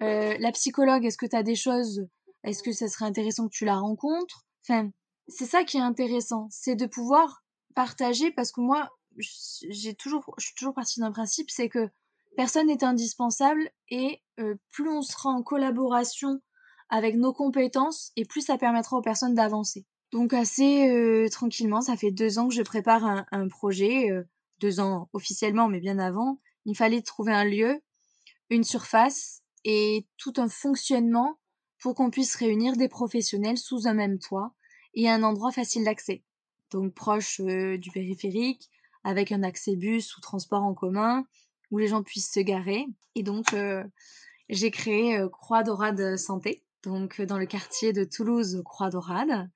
[0.00, 2.06] La psychologue, est-ce que tu as des choses
[2.44, 4.46] Est-ce que ça serait intéressant que tu la rencontres?
[4.66, 4.90] Enfin,
[5.28, 7.41] c'est ça qui est intéressant, c'est de pouvoir
[7.74, 11.90] partager parce que moi, j'ai toujours, je suis toujours partie d'un principe, c'est que
[12.36, 16.40] personne n'est indispensable et euh, plus on sera en collaboration
[16.88, 19.86] avec nos compétences et plus ça permettra aux personnes d'avancer.
[20.12, 24.10] Donc assez euh, tranquillement, ça fait deux ans que je prépare un, un projet
[24.62, 27.82] deux ans officiellement, mais bien avant, il fallait trouver un lieu,
[28.48, 31.38] une surface et tout un fonctionnement
[31.80, 34.54] pour qu'on puisse réunir des professionnels sous un même toit
[34.94, 36.22] et un endroit facile d'accès.
[36.72, 38.70] Donc proche du périphérique,
[39.04, 41.24] avec un accès bus ou transport en commun,
[41.70, 42.86] où les gens puissent se garer.
[43.14, 43.54] Et donc
[44.48, 49.50] j'ai créé Croix Dorade Santé, donc dans le quartier de Toulouse, Croix Dorade.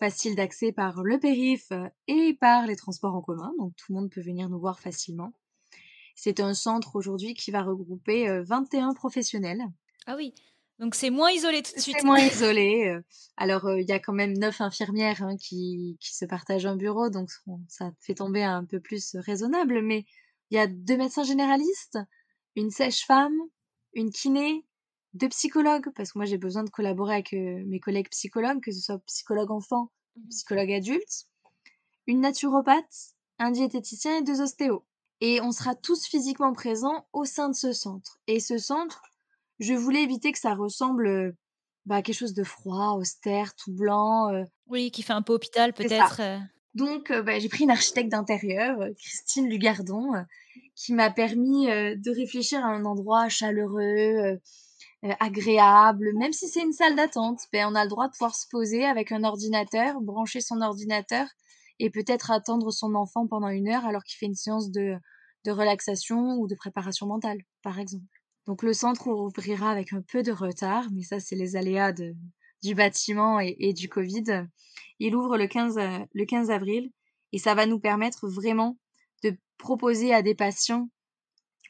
[0.00, 1.72] Facile d'accès par le périph
[2.08, 5.32] et par les transports en commun, donc tout le monde peut venir nous voir facilement.
[6.22, 9.62] C'est un centre aujourd'hui qui va regrouper 21 euh, professionnels.
[10.06, 10.34] Ah oui,
[10.80, 11.96] donc c'est moins isolé tout de suite.
[12.00, 12.88] C'est moins isolé.
[12.88, 13.00] Euh.
[13.36, 17.10] Alors il y a quand même 9 infirmières hein, qui, qui, se partagent un bureau,
[17.10, 17.30] donc
[17.68, 20.04] ça fait tomber un peu plus raisonnable, mais
[20.50, 21.98] il y a deux médecins généralistes,
[22.56, 23.36] une sèche-femme,
[23.94, 24.64] une kiné,
[25.14, 28.72] de psychologues, parce que moi j'ai besoin de collaborer avec euh, mes collègues psychologues, que
[28.72, 31.26] ce soit psychologue enfant, mmh psychologue adulte,
[32.06, 34.84] une naturopathe, un diététicien et deux ostéos.
[35.20, 38.18] Et on sera tous physiquement présents au sein de ce centre.
[38.26, 39.02] Et ce centre,
[39.60, 41.34] je voulais éviter que ça ressemble
[41.86, 44.32] bah, à quelque chose de froid, austère, tout blanc.
[44.32, 44.44] Euh.
[44.66, 46.20] Oui, qui fait un peu hôpital peut-être.
[46.74, 50.12] Donc bah, j'ai pris une architecte d'intérieur, Christine Lugardon,
[50.76, 54.38] qui m'a permis de réfléchir à un endroit chaleureux,
[55.02, 58.46] agréable, même si c'est une salle d'attente, ben, on a le droit de pouvoir se
[58.48, 61.26] poser avec un ordinateur, brancher son ordinateur
[61.78, 64.96] et peut-être attendre son enfant pendant une heure alors qu'il fait une séance de,
[65.44, 68.19] de relaxation ou de préparation mentale, par exemple.
[68.50, 72.74] Donc le centre ouvrira avec un peu de retard, mais ça c'est les aléas du
[72.74, 74.48] bâtiment et, du Covid.
[74.98, 75.76] Il ouvre le 15,
[76.12, 76.90] le 15 avril
[77.30, 78.76] et ça va nous permettre vraiment
[79.22, 80.90] de proposer à des patients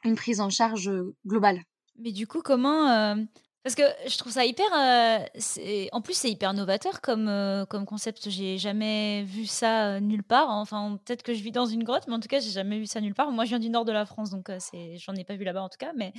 [0.05, 0.91] une prise en charge
[1.27, 1.61] globale.
[1.99, 2.89] Mais du coup, comment.
[2.89, 3.17] Euh,
[3.63, 4.65] parce que je trouve ça hyper.
[4.73, 8.31] Euh, en plus, c'est hyper novateur comme, euh, comme concept.
[8.31, 10.49] J'ai jamais vu ça nulle part.
[10.49, 12.87] Enfin, peut-être que je vis dans une grotte, mais en tout cas, j'ai jamais vu
[12.87, 13.33] ça nulle part.
[13.33, 14.51] Moi, je viens du nord de la France, donc
[14.97, 15.93] j'en ai pas vu là-bas en tout cas.
[15.95, 16.15] Mais,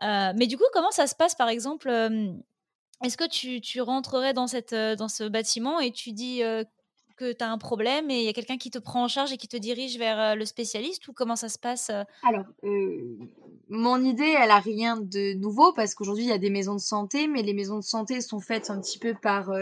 [0.00, 1.88] mais du coup, comment ça se passe, par exemple
[3.04, 6.42] Est-ce que tu, tu rentrerais dans, cette, dans ce bâtiment et tu dis
[7.20, 9.30] que tu as un problème et il y a quelqu'un qui te prend en charge
[9.30, 11.90] et qui te dirige vers le spécialiste ou comment ça se passe
[12.22, 12.46] Alors,
[13.68, 16.80] mon idée, elle a rien de nouveau parce qu'aujourd'hui, il y a des maisons de
[16.80, 19.52] santé, mais les maisons de santé sont faites un petit peu par,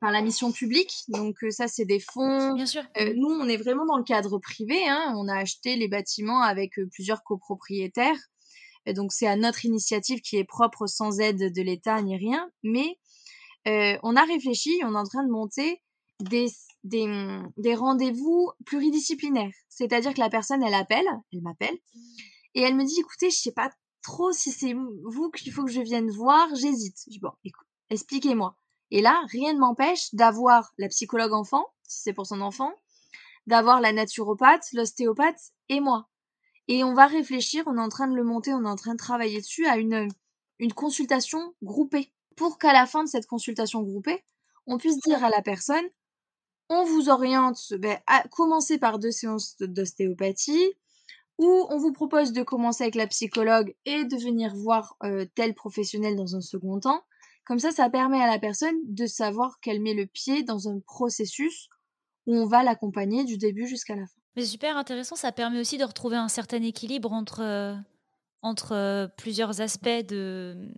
[0.00, 1.04] par la mission publique.
[1.08, 2.54] Donc, ça, c'est des fonds.
[2.54, 2.82] Bien sûr.
[3.14, 4.88] nous, on est vraiment dans le cadre privé.
[4.88, 5.14] Hein.
[5.16, 8.18] On a acheté les bâtiments avec plusieurs copropriétaires.
[8.94, 12.50] Donc, c'est à notre initiative qui est propre sans aide de l'État ni rien.
[12.62, 12.98] Mais
[14.02, 15.82] on a réfléchi, on est en train de monter
[16.20, 19.52] des rendez-vous pluridisciplinaires.
[19.68, 21.76] C'est-à-dire que la personne, elle appelle, elle m'appelle,
[22.54, 23.70] et elle me dit, écoutez, je sais pas
[24.02, 26.96] trop si c'est vous qu'il faut que je vienne voir, j'hésite.
[27.06, 27.32] Je dis, bon,
[27.90, 28.56] expliquez-moi.
[28.92, 32.72] Et là, rien ne m'empêche d'avoir la psychologue enfant, si c'est pour son enfant,
[33.48, 36.08] d'avoir la naturopathe, l'ostéopathe et moi.
[36.68, 38.92] Et on va réfléchir, on est en train de le monter, on est en train
[38.92, 40.08] de travailler dessus à une,
[40.58, 42.12] une consultation groupée.
[42.36, 44.22] Pour qu'à la fin de cette consultation groupée,
[44.66, 45.84] on puisse dire à la personne,
[46.68, 50.72] on vous oriente ben, à commencer par deux séances d'ostéopathie,
[51.38, 55.54] ou on vous propose de commencer avec la psychologue et de venir voir euh, tel
[55.54, 57.04] professionnel dans un second temps.
[57.44, 60.80] Comme ça, ça permet à la personne de savoir qu'elle met le pied dans un
[60.80, 61.68] processus
[62.26, 64.20] où on va l'accompagner du début jusqu'à la fin.
[64.36, 67.74] Mais super intéressant, ça permet aussi de retrouver un certain équilibre entre, euh,
[68.42, 70.68] entre euh, plusieurs aspects de,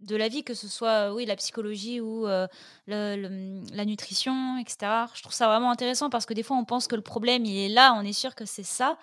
[0.00, 2.46] de la vie, que ce soit oui la psychologie ou euh,
[2.86, 5.06] la nutrition, etc.
[5.14, 7.56] Je trouve ça vraiment intéressant parce que des fois on pense que le problème il
[7.56, 8.98] est là, on est sûr que c'est ça,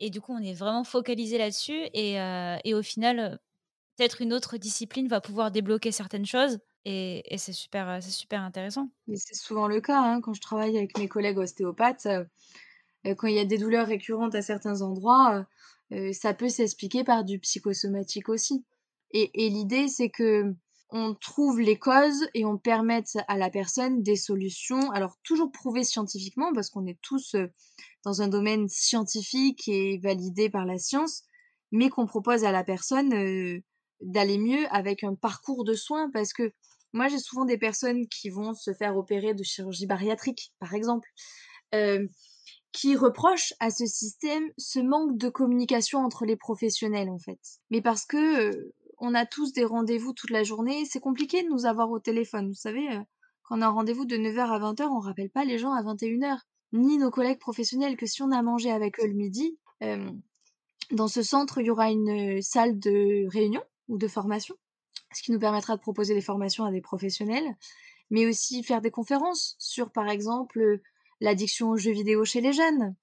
[0.00, 2.16] et du coup on est vraiment focalisé là-dessus, et,
[2.64, 3.38] et au final
[3.96, 8.88] peut-être une autre discipline va pouvoir débloquer certaines choses, et, et c'est super, super intéressant.
[9.06, 12.08] Mais c'est souvent le cas, hein, quand je travaille avec mes collègues ostéopathes,
[13.16, 15.44] quand il y a des douleurs récurrentes à certains endroits, heu
[15.92, 18.64] heu, ça peut s'expliquer par du psychosomatique aussi.
[19.12, 20.54] Et l'idée, c'est que
[20.90, 25.84] on trouve les causes et on permette à la personne des solutions, alors toujours prouvées
[25.84, 27.34] scientifiquement parce qu'on est tous,
[28.04, 31.22] dans un domaine scientifique et validé par la science,
[31.72, 33.10] mais qu'on propose à la personne,
[34.00, 36.10] d'aller mieux avec un parcours de soins.
[36.12, 36.52] Parce que
[36.92, 41.08] moi, j'ai souvent des personnes qui vont se faire opérer de chirurgie bariatrique, par exemple,
[41.74, 42.06] euh,
[42.72, 47.40] qui reprochent à ce système ce manque de communication entre les professionnels, en fait.
[47.70, 51.48] Mais parce que euh, on a tous des rendez-vous toute la journée, c'est compliqué de
[51.48, 52.48] nous avoir au téléphone.
[52.48, 53.00] Vous savez, euh,
[53.42, 55.82] quand on a un rendez-vous de 9h à 20h, on rappelle pas les gens à
[55.82, 56.38] 21h,
[56.72, 60.10] ni nos collègues professionnels que si on a mangé avec eux le midi, euh,
[60.92, 64.56] dans ce centre, il y aura une salle de réunion ou de formation
[65.12, 67.56] ce qui nous permettra de proposer des formations à des professionnels,
[68.10, 70.80] mais aussi faire des conférences sur, par exemple,
[71.20, 72.94] l'addiction aux jeux vidéo chez les jeunes,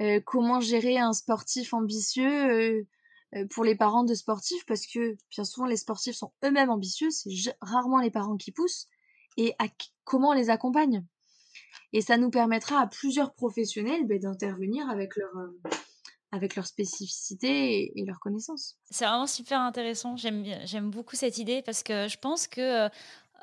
[0.00, 2.86] euh, comment gérer un sportif ambitieux euh,
[3.34, 7.10] euh, pour les parents de sportifs, parce que bien souvent les sportifs sont eux-mêmes ambitieux,
[7.10, 8.86] c'est rarement les parents qui poussent,
[9.36, 9.54] et
[10.04, 11.04] comment on les accompagne?
[11.92, 15.30] Et ça nous permettra à plusieurs professionnels ben, d'intervenir avec leur,
[16.32, 18.76] avec leur spécificité et, leurs connaissances.
[18.90, 20.16] C'est vraiment super intéressant.
[20.16, 22.88] J'aime beaucoup cette idée parce que je pense que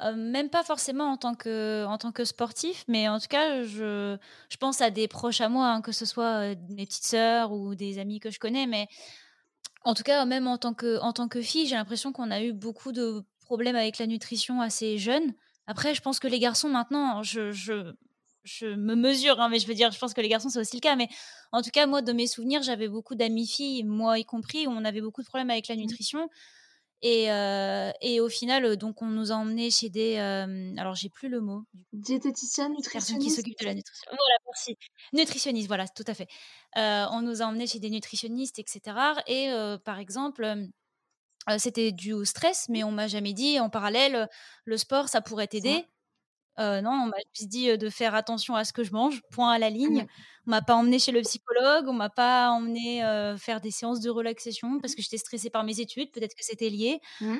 [0.03, 3.63] euh, même pas forcément en tant que en tant que sportif, mais en tout cas,
[3.63, 4.17] je,
[4.49, 7.53] je pense à des proches à moi, hein, que ce soit euh, mes petites sœurs
[7.53, 8.87] ou des amis que je connais, mais
[9.85, 12.41] en tout cas, même en tant que en tant que fille, j'ai l'impression qu'on a
[12.41, 15.33] eu beaucoup de problèmes avec la nutrition assez jeune.
[15.67, 17.93] Après, je pense que les garçons maintenant, je, je
[18.45, 20.77] je me mesure, hein, mais je veux dire, je pense que les garçons, c'est aussi
[20.77, 20.95] le cas.
[20.95, 21.09] Mais
[21.51, 24.71] en tout cas, moi, de mes souvenirs, j'avais beaucoup d'amis filles, moi y compris, où
[24.71, 25.79] on avait beaucoup de problèmes avec la mmh.
[27.01, 30.17] Et, euh, et au final, euh, donc, on nous a emmenés chez des.
[30.17, 31.63] Euh, alors, j'ai plus le mot.
[31.93, 33.27] Diététicienne, nutritionniste.
[33.27, 34.09] qui s'occupe de la nutrition.
[34.09, 34.77] Voilà, merci.
[35.13, 36.27] Nutritionniste, voilà, tout à fait.
[36.75, 38.97] on nous a emmenés chez des nutritionnistes, etc.
[39.27, 39.51] Et
[39.83, 40.69] par exemple.
[41.59, 44.27] c'était dû au stress, mais on m'a jamais dit en parallèle,
[44.63, 45.85] le sport, ça pourrait t'aider
[46.57, 49.59] non, on m'a juste dit, de faire attention à ce que je mange, point à
[49.59, 50.03] la ligne.
[50.03, 50.07] Mmh.
[50.47, 53.01] On m'a pas emmené chez le psychologue, on m'a pas emmené,
[53.37, 54.95] faire des séances de relaxation parce mmh.
[54.95, 57.01] que j'étais stressée par mes études, peut-être que c'était lié.
[57.19, 57.37] Mmh.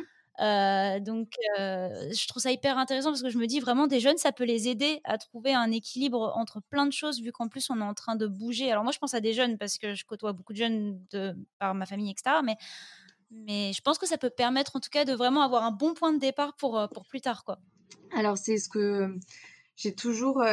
[1.01, 4.31] donc je trouve ça hyper intéressant parce que je me dis vraiment des jeunes, ça
[4.31, 7.79] peut les aider à trouver un équilibre entre plein de choses vu qu'en plus on
[7.79, 8.71] est en train de bouger.
[8.71, 11.35] Alors moi je pense à des jeunes parce que je côtoie beaucoup de jeunes de
[11.59, 12.37] par ma famille etc.
[12.43, 12.57] mais
[13.45, 15.93] mais je pense que ça peut permettre en tout cas de vraiment avoir un bon
[15.93, 17.59] point de départ pour, pour plus tard, quoi.
[18.11, 19.13] Alors, c'est ce que
[19.75, 20.43] j'ai toujours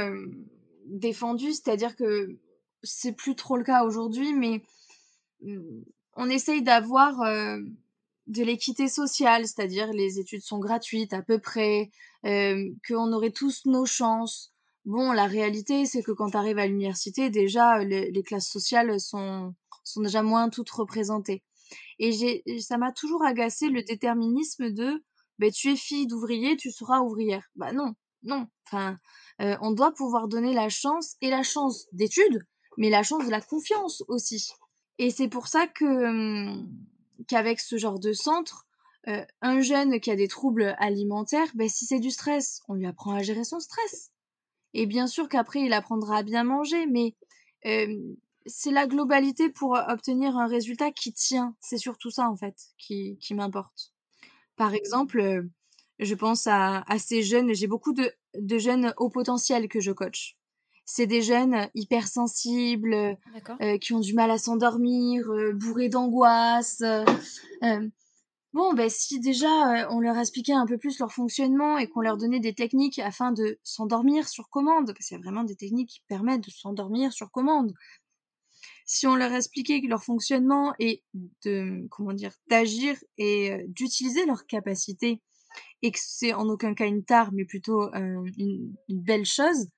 [0.86, 2.38] défendu, c'est-à-dire que
[2.82, 4.62] c'est plus trop le cas aujourd'hui, mais
[5.42, 5.82] mmh,
[6.16, 7.20] on essaye d'avoir
[8.26, 11.90] de l'équité sociale, c'est-à-dire les études sont gratuites à peu près,
[12.24, 14.52] qu'on aurait tous nos chances.
[14.84, 19.54] Bon, la réalité, c'est que quand tu arrives à l'université, déjà, les, classes sociales sont,
[19.84, 21.42] sont déjà moins toutes représentées.
[21.98, 25.02] Et ça m'a toujours agacé le déterminisme de
[25.38, 27.48] ben, tu es fille d'ouvrier, tu seras ouvrière.
[27.56, 28.46] Bah non, non.
[28.66, 28.98] Enfin,
[29.40, 33.30] euh, on doit pouvoir donner la chance et la chance d'études, mais la chance de
[33.30, 34.52] la confiance aussi.
[34.98, 36.70] Et c'est pour ça que hum,
[37.28, 38.66] qu'avec ce genre de centre,
[39.08, 42.86] euh, un jeune qui a des troubles alimentaires, ben, si c'est du stress, on lui
[42.86, 44.10] apprend à gérer son stress.
[44.74, 47.14] Et bien sûr qu'après, il apprendra à bien manger, mais
[47.66, 48.14] euh,
[48.46, 51.54] c'est la globalité pour obtenir un résultat qui tient.
[51.60, 53.92] C'est surtout ça, en fait, qui, qui m'importe.
[54.56, 55.46] Par exemple,
[55.98, 58.12] je pense à, ces jeunes, j'ai beaucoup de,
[58.58, 60.36] jeunes au potentiel que je coach.
[60.84, 63.16] C'est des jeunes hypersensibles,
[63.80, 65.24] qui ont du mal à s'endormir,
[65.54, 66.82] bourrés d'angoisse.
[68.52, 72.16] bon, ben, si déjà on leur expliquait un peu plus leur fonctionnement et qu'on leur
[72.16, 75.90] donnait des techniques afin de s'endormir sur commande, parce qu'il y a vraiment des techniques
[75.90, 77.72] qui permettent de s'endormir sur commande,
[78.84, 81.02] si on leur expliquait leur fonctionnement et
[81.44, 85.20] de comment dire d'agir et euh, d'utiliser leurs capacités
[85.82, 89.68] et que c'est en aucun cas une tare mais plutôt euh, une, belle chose,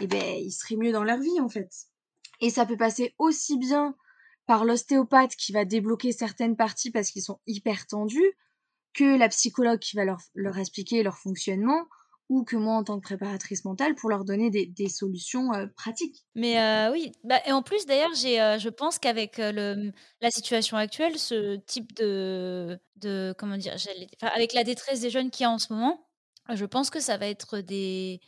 [0.00, 1.70] eh ben ils seraient mieux dans leur vie en fait.
[2.40, 3.96] Et ça peut passer aussi bien
[4.46, 8.32] par l'ostéopathe qui va débloquer certaines parties parce qu'ils sont hyper tendus,
[8.94, 10.04] que la psychologue qui va
[10.34, 11.86] leur expliquer leur fonctionnement,
[12.28, 16.24] ou que moi en tant que préparatrice mentale pour leur donner des, solutions pratiques.
[16.34, 16.56] Mais
[16.90, 21.56] oui, bah, et en plus d'ailleurs, j'ai, je pense qu'avec le, la situation actuelle, ce
[21.66, 23.76] type de, de comment dire,
[24.22, 26.06] avec la détresse des jeunes qu'il y a en ce moment,
[26.52, 28.20] je pense que ça va être des,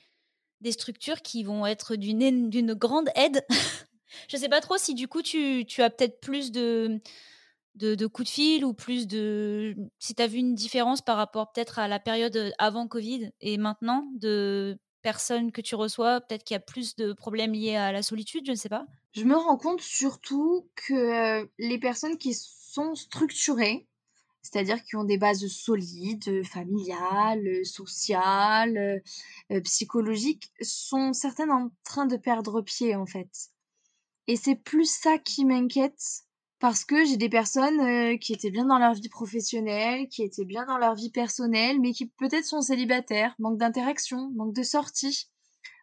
[0.60, 3.44] des structures qui vont être d'une, grande aide.
[4.28, 6.50] je sais pas trop si du coup tu, tu as peut-être plus
[7.78, 9.74] de coups de fil ou plus de.
[9.98, 13.56] Si tu as vu une différence par rapport peut-être à la période avant Covid et
[13.56, 17.92] maintenant de personnes que tu reçois, peut-être qu'il y a plus de problèmes liés à
[17.92, 18.84] la solitude, je ne sais pas?
[19.14, 23.86] Je me rends compte surtout que les personnes qui sont structurées,
[24.42, 29.02] c'est-à-dire qui ont des bases solides, familiales, sociales,
[29.64, 33.30] psychologiques, sont certaines en train de perdre pied en fait.
[34.26, 36.24] Et c'est plus ça qui m'inquiète
[36.60, 40.44] parce que j'ai des personnes euh, qui étaient bien dans leur vie professionnelle, qui étaient
[40.44, 45.30] bien dans leur vie personnelle, mais qui peut-être sont célibataires, manque d'interaction, manque de sortie,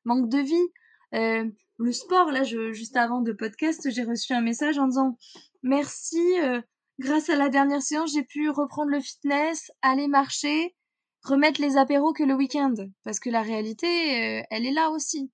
[0.04, 0.68] manque de vie.
[1.14, 5.18] Euh, le sport, là, je, juste avant de podcast, j'ai reçu un message en disant
[5.64, 6.62] merci, euh,
[7.00, 10.76] grâce à la dernière séance, j'ai pu reprendre le fitness, aller marcher,
[11.24, 12.74] remettre les apéros que le week-end,
[13.04, 15.32] parce que la réalité, elle est là aussi.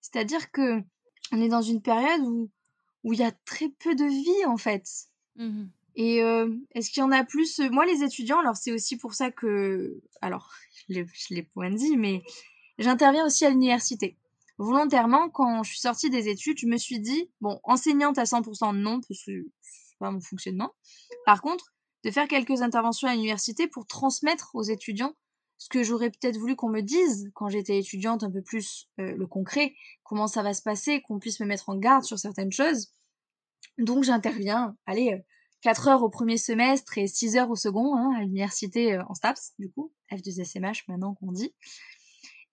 [0.00, 0.80] C'est-à-dire que
[1.32, 2.50] on est dans une période où
[3.08, 4.86] où il y a très peu de vie en fait.
[5.36, 5.64] Mmh
[5.96, 6.18] Et
[6.74, 7.58] est-ce qu'il y en a plus?
[7.70, 10.52] Moi, les étudiants, alors c'est aussi pour ça que, alors
[10.90, 12.22] je l'ai point dit, mais
[12.78, 14.18] j'interviens aussi à l'université.
[14.58, 18.76] Volontairement, quand je suis sortie des études, je me suis dit, bon, enseignante à 100%
[18.76, 20.74] non, parce que c'est pas mon fonctionnement.
[21.24, 21.72] Par contre,
[22.04, 25.14] de faire quelques interventions à l'université pour transmettre aux étudiants
[25.56, 29.16] ce que j'aurais peut-être voulu qu'on me dise quand j'étais étudiante, un peu plus euh,
[29.16, 32.52] le concret, comment ça va se passer, qu'on puisse me mettre en garde sur certaines
[32.52, 32.92] choses.
[33.78, 35.24] Donc j'interviens, allez,
[35.62, 39.04] 4 euh, heures au premier semestre et 6 heures au second, hein, à l'université euh,
[39.08, 41.54] en STAPS, du coup, F2SMH maintenant qu'on dit.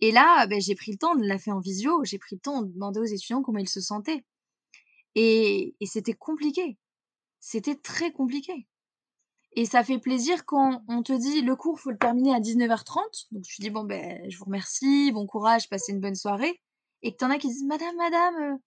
[0.02, 2.42] Et là, ben, j'ai pris le temps de la faire en visio, j'ai pris le
[2.42, 4.24] temps de demander aux étudiants comment ils se sentaient.
[5.16, 6.78] Et, et c'était compliqué.
[7.40, 8.68] C'était très compliqué.
[9.54, 13.28] Et ça fait plaisir quand on te dit le cours, faut le terminer à 19h30.
[13.32, 16.60] Donc tu dis bon ben je vous remercie, bon courage, passez une bonne soirée.
[17.04, 18.58] Et que t'en as qui disent Madame, Madame, euh,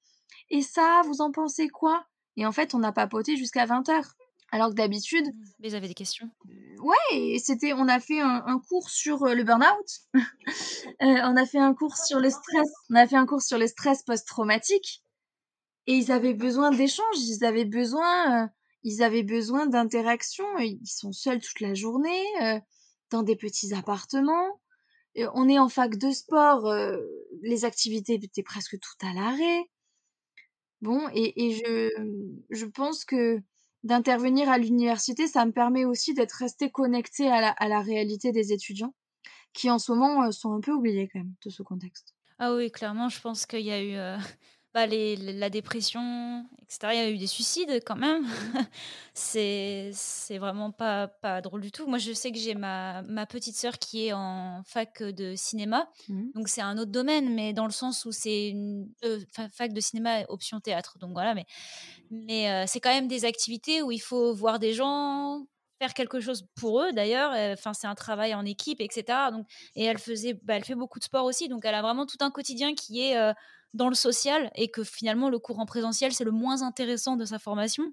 [0.51, 2.07] et ça, vous en pensez quoi?
[2.39, 4.03] Et en fait, on a papoté jusqu'à 20h.
[4.51, 5.27] Alors que d'habitude.
[5.27, 5.45] Mmh.
[5.61, 6.31] Mais avez des questions
[6.79, 10.15] Ouais, c'était, on a fait un, cours sur euh, le burn-out.
[11.01, 12.69] Euh, on a fait un cours sur le stress.
[12.91, 15.05] On a fait un cours sur le stress post-traumatique.
[15.87, 17.19] Et ils avaient besoin d'échanges.
[17.19, 18.51] Ils avaient besoin
[18.83, 20.45] ils avaient besoin d'interaction.
[20.59, 22.59] Ils sont seuls toute la journée, euh,
[23.11, 24.61] dans des petits appartements.
[25.35, 26.97] on est en fac de sport, euh,
[27.43, 29.71] les activités étaient presque toutes à l'arrêt.
[30.81, 31.91] Bon, et, je,
[32.51, 33.41] je pense que
[33.83, 38.95] d'intervenir à l'université, ça me permet aussi d'être resté connecté à la, réalité des étudiants,
[39.53, 42.15] qui en ce moment sont un peu oubliés quand même de ce contexte.
[42.39, 43.97] Ah oui, clairement, je pense qu'il y a eu
[44.75, 46.93] bah, les, la dépression, etc.
[46.93, 48.27] Il y a eu des suicides quand même.
[49.15, 49.93] c'est
[50.39, 51.87] vraiment pas, pas drôle du tout.
[51.87, 55.89] Moi, je sais que j'ai ma, ma petite sœur qui est en fac de cinéma.
[56.09, 56.33] Mmh.
[56.35, 59.21] Donc, c'est un autre domaine, mais dans le sens où c'est une euh,
[59.53, 60.99] fac de cinéma option théâtre.
[60.99, 61.35] Donc, voilà.
[61.35, 61.47] Mais,
[62.11, 65.47] mais euh, c'est quand même des activités où il faut voir des gens,
[65.79, 67.33] faire quelque chose pour eux d'ailleurs.
[67.53, 69.31] Enfin, c'est un travail en équipe, etc.
[69.33, 72.07] Donc, et elle faisait, bah, elle fait beaucoup de sport aussi, donc elle a vraiment
[72.07, 73.33] tout un quotidien qui est euh,
[73.75, 77.25] dans le social et que finalement le cours en présentiel c'est le moins intéressant de
[77.25, 77.93] sa formation.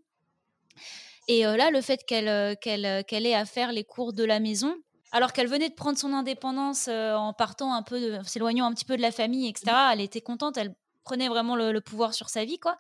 [1.28, 4.40] Et euh, là, le fait qu'elle euh, qu'elle ait à faire les cours de la
[4.40, 4.76] maison,
[5.12, 8.98] alors qu'elle venait de prendre son indépendance en partant un peu, s'éloignant un petit peu
[8.98, 9.72] de la famille, etc.
[9.94, 12.78] Elle était contente, elle prenait vraiment le, pouvoir sur sa vie, quoi.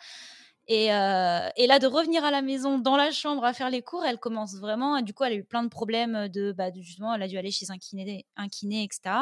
[0.71, 4.03] Euh, et, là, de revenir à la maison, dans la chambre, à faire les cours,
[4.03, 4.99] elle commence vraiment.
[5.01, 7.51] Du coup, elle a eu plein de problèmes de, bah, justement, elle a dû aller
[7.51, 9.15] chez un kiné, un kiné etc.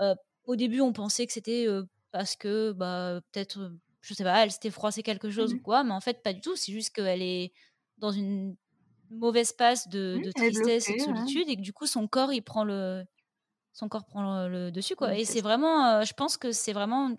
[0.00, 1.82] Euh, au début, on pensait que c'était euh,
[2.18, 5.84] parce que, bah, peut-être, je sais pas, elle s'était froissée quelque chose ou mmh quoi,
[5.84, 6.56] mais en fait, pas du tout.
[6.56, 7.52] C'est juste qu'elle est
[7.98, 8.56] dans une
[9.08, 12.42] mauvaise passe de, mmh, tristesse et de solitude et que du coup, son corps, il
[12.42, 13.04] prend le,
[13.72, 15.16] son corps prend le, dessus, quoi.
[15.16, 17.16] et c'est vraiment, je pense que c'est vraiment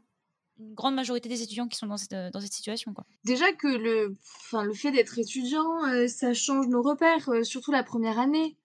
[0.60, 2.94] une grande majorité des étudiants qui sont dans cette, dans cette situation.
[2.94, 3.06] Quoi.
[3.24, 7.72] Déjà que le, enfin, le fait d'être étudiant, euh, ça change nos repères, euh, surtout
[7.72, 8.58] la première année.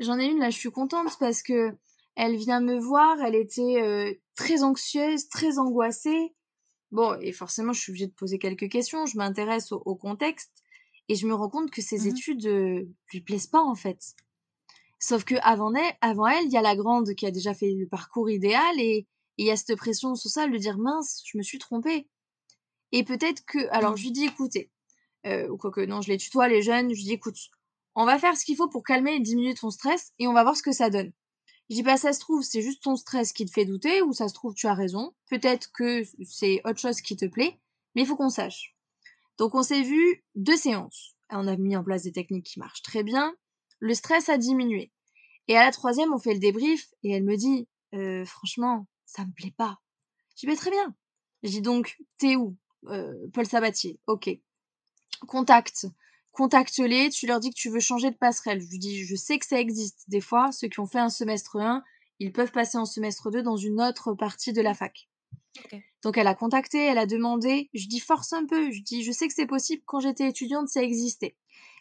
[0.00, 1.76] J'en ai une, là, je suis contente parce que
[2.16, 6.34] elle vient me voir, elle était très anxieuse, très angoissée.
[6.92, 10.52] Bon, et forcément, je suis obligée de poser quelques questions, je m'intéresse au, contexte,
[11.08, 14.14] et je me rends compte que ces mmh études lui plaisent pas, en fait.
[14.98, 17.72] Sauf que avant elle, avant elle, il y a la grande qui a déjà fait
[17.72, 19.06] le parcours idéal et,
[19.38, 22.08] et il y a cette pression sociale de dire mince, je me suis trompée.
[22.92, 23.68] Et peut-être que.
[23.70, 23.96] Alors, mmh.
[23.96, 24.70] je lui dis écoutez,
[25.26, 27.36] euh, ou quoi que non, je les tutoie, les jeunes, je lui dis écoute,
[27.94, 30.44] on va faire ce qu'il faut pour calmer et diminuer ton stress et on va
[30.44, 31.12] voir ce que ça donne.
[31.68, 34.12] Je dis pas ça se trouve, c'est juste ton stress qui te fait douter, ou
[34.12, 35.14] ça se trouve, tu as raison.
[35.28, 37.58] Peut-être que c'est autre chose qui te plaît,
[37.94, 38.76] mais il faut qu'on sache.
[39.38, 41.16] Donc on s'est vu deux séances.
[41.30, 43.34] On a mis en place des techniques qui marchent très bien.
[43.80, 44.92] Le stress a diminué.
[45.48, 49.24] Et à la troisième, on fait le débrief et elle me dit, euh, franchement, ça
[49.24, 49.78] me plaît pas.
[50.34, 50.94] Je dis, bah, très bien.
[51.42, 52.56] Je dis donc, t'es où?
[52.88, 53.98] Euh, Paul Sabatier.
[54.06, 54.30] Ok.
[55.26, 55.86] Contact.
[56.36, 58.60] Contacte-les, tu leur dis que tu veux changer de passerelle.
[58.60, 60.04] Je lui dis, je sais que ça existe.
[60.08, 61.82] Des fois, ceux qui ont fait un semestre 1,
[62.18, 65.08] ils peuvent passer en semestre 2 dans une autre partie de la fac.
[66.02, 69.12] Donc elle a contacté, elle a demandé, je dis force un peu, je dis je
[69.12, 71.36] sais que c'est possible, quand j'étais étudiante ça existait.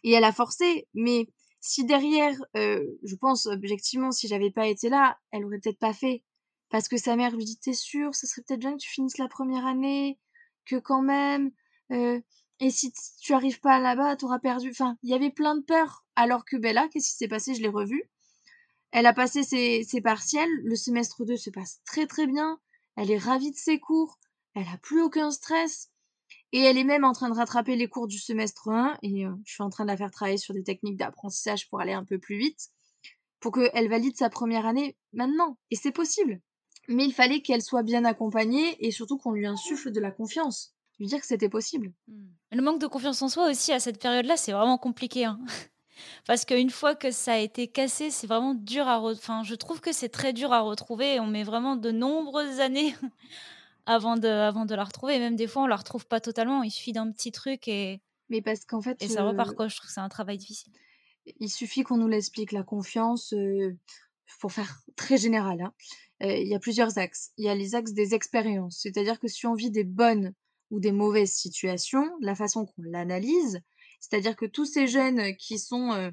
[0.06, 1.28] Et elle a forcé, mais
[1.60, 5.93] si derrière, euh, je pense objectivement, si j'avais pas été là, elle aurait peut-être pas
[5.93, 6.24] fait.
[6.70, 9.18] Parce que sa mère lui dit T'es sûr, ça serait peut-être bien que tu finisses
[9.18, 10.18] la première année,
[10.64, 11.51] que quand même.
[11.91, 12.22] Euh,
[12.60, 14.70] et si tu arrives pas là-bas, t'auras perdu.
[14.70, 16.06] Enfin, il y avait plein de peurs.
[16.16, 17.53] Alors que Bella, qu'est-ce qui s'est passé?
[17.53, 18.10] Je l'ai revu.
[18.91, 20.49] Elle a passé ses, ses partiels.
[20.64, 22.60] Le semestre 2 se passe très très bien.
[22.95, 24.20] Elle est ravie de ses cours.
[24.53, 25.91] Elle a plus aucun stress.
[26.53, 29.32] Et elle est même en train de rattraper les cours du semestre 1 et euh,
[29.43, 32.06] je suis en train de la faire travailler sur des techniques d'apprentissage pour aller un
[32.06, 32.70] peu plus vite,
[33.41, 35.58] pour qu'elle valide sa première année maintenant.
[35.72, 36.39] Et c'est possible.
[36.88, 40.75] Mais il fallait qu'elle soit bien accompagnée et surtout qu'on lui insuffle de la confiance.
[41.00, 41.91] Lui dire que c'était possible?
[42.08, 42.28] Hmm.
[42.52, 45.26] Le manque de confiance en soi aussi à cette période-là, c'est vraiment compliqué.
[45.26, 45.39] Hein.
[46.28, 49.02] Parce qu'une fois que ça a été cassé, c'est vraiment dur à...
[49.02, 51.20] Enfin, je trouve que c'est très dur à retrouver.
[51.20, 52.96] On met vraiment de nombreuses années
[53.86, 55.20] avant de, avant de la retrouver.
[55.20, 56.64] même des fois, on la retrouve pas totalement.
[56.64, 58.02] Il suffit d'un petit truc et.
[58.30, 59.02] Mais parce qu'en fait.
[59.02, 59.68] Et ça repart quoi.
[59.68, 60.74] Je trouve que c'est un travail difficile.
[61.39, 62.52] Il suffit qu'on nous l'explique.
[62.52, 63.78] La confiance, euh,
[64.39, 65.74] pour faire très général, hein,
[66.24, 67.32] euh, il y a plusieurs axes.
[67.38, 68.80] Il y a les axes des expériences.
[68.82, 70.34] C'est-à-dire que si on vit des bonnes
[70.72, 73.61] ou des mauvaises situations, la façon qu'on l'analyse,
[73.99, 75.91] c'est-à-dire que tous ces jeunes qui sont.
[75.91, 76.11] Euh,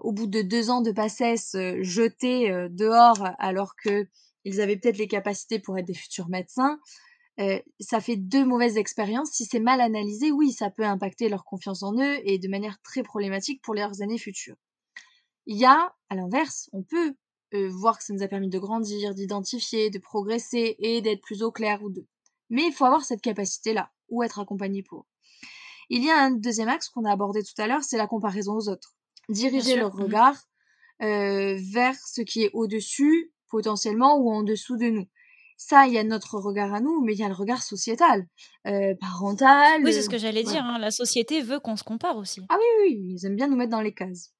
[0.00, 4.08] au bout de deux ans de passesse jetés dehors alors que
[4.44, 6.78] ils avaient peut-être les capacités pour être des futurs médecins.
[7.40, 9.32] Euh, ça fait deux mauvaises expériences.
[9.32, 12.80] Si c'est mal analysé, oui, ça peut impacter leur confiance en eux et de manière
[12.82, 14.56] très problématique pour leurs années futures.
[15.46, 17.14] Il y a, à l'inverse, on peut
[17.54, 21.42] euh, voir que ça nous a permis de grandir, d'identifier, de progresser et d'être plus
[21.42, 22.06] au clair ou de.
[22.50, 25.06] Mais il faut avoir cette capacité-là ou être accompagné pour.
[25.90, 28.54] Il y a un deuxième axe qu'on a abordé tout à l'heure, c'est la comparaison
[28.54, 28.94] aux autres.
[29.28, 30.36] Diriger leur mmh regard
[31.02, 35.06] euh, vers ce qui est au-dessus potentiellement ou en dessous de nous.
[35.56, 38.26] Ça, il y a notre regard à nous, mais il y a le regard sociétal,
[38.66, 39.82] euh, parental.
[39.84, 40.64] Oui, c'est ce que j'allais dire.
[40.64, 40.78] Hein.
[40.78, 42.40] La société veut qu'on se compare aussi.
[42.48, 44.32] Ah oui, oui, ils aiment bien nous mettre dans les cases.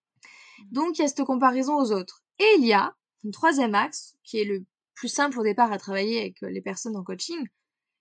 [0.70, 2.24] Donc, il y a cette comparaison aux autres.
[2.40, 2.94] Et il y a
[3.24, 6.60] un troisième axe, qui est le plus simple au départ à travailler avec euh, les
[6.60, 7.46] personnes en coaching,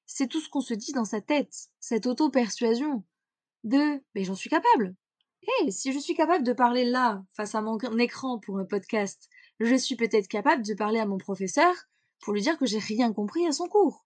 [0.06, 3.04] c'est tout ce qu'on se dit dans sa tête, cette auto-persuasion
[3.64, 4.96] de mais j'en suis capable.
[5.62, 9.30] Et si je suis capable de parler là, face à mon écran pour un podcast,
[9.60, 11.74] je suis peut-être capable de parler à mon professeur
[12.20, 14.06] pour lui dire que j'ai rien compris à son cours.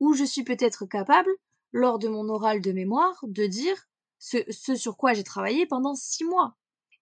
[0.00, 1.30] Ou je suis peut-être capable,
[1.72, 4.38] lors de mon oral de mémoire, de dire ce,
[4.74, 6.56] sur quoi j'ai travaillé pendant six mois.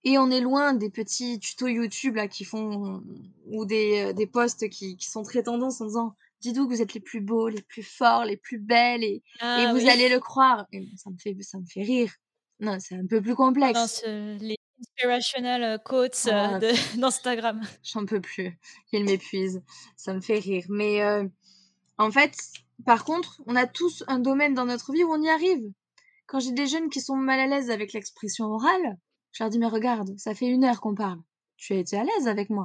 [0.05, 3.05] Et on est loin des petits tutos YouTube là qui font
[3.47, 6.95] ou des, euh, posts qui, qui sont très tendance en disant dites-vous que vous êtes
[6.95, 10.21] les plus beaux, les plus forts, les plus belles et, ah et vous allez le
[10.21, 10.67] croire.
[10.73, 12.13] Et ça me fait ça me fait rire.
[12.61, 14.05] Non, c'est un peu plus complexe.
[14.81, 16.59] Inspirational euh, quotes euh, ah,
[16.97, 17.61] d'Instagram.
[17.85, 18.59] J'en peux plus.
[18.93, 19.63] Il m'épuise.
[19.97, 20.65] Ça me fait rire.
[20.69, 21.25] Mais euh,
[21.99, 22.37] en fait,
[22.85, 25.73] par contre, on a tous un domaine dans notre vie où on y arrive.
[26.27, 28.99] Quand j'ai des jeunes qui sont mal à l'aise avec l'expression orale,
[29.33, 31.21] je leur dis mais regarde, ça fait une heure qu'on parle.
[31.57, 32.65] Tu as été à l'aise avec moi?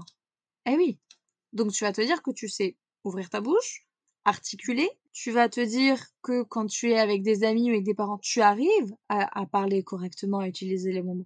[0.66, 0.98] Eh oui.
[1.54, 3.88] Donc tu vas te dire que tu sais ouvrir ta bouche,
[4.26, 4.90] articuler.
[5.14, 8.20] Tu vas te dire que quand tu es avec des amis ou avec des parents,
[8.20, 11.26] tu arrives à, à parler correctement, à utiliser les mots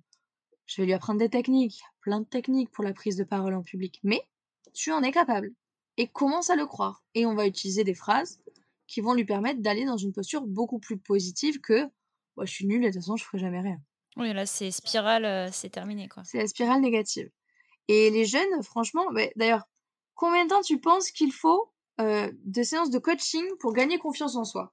[0.72, 3.61] je vais lui apprendre des techniques, plein de techniques pour la prise de parole en
[3.61, 4.22] public, mais
[4.74, 5.51] tu en es capable.
[5.97, 7.03] Et commence à le croire.
[7.13, 8.41] Et on va utiliser des phrases
[8.88, 11.82] qui vont lui permettre d'aller dans une posture beaucoup plus positive que
[12.38, 13.82] moi je suis nulle et de toute façon je ferai jamais rien.
[14.15, 16.24] Oui, là c'est spirale, euh, c'est terminé quoi.
[16.24, 17.30] C'est la spirale négative.
[17.89, 19.67] Et les jeunes, franchement, bah, d'ailleurs,
[20.22, 24.36] combien de temps tu penses qu'il faut euh, de séances de coaching pour gagner confiance
[24.36, 24.72] en soi?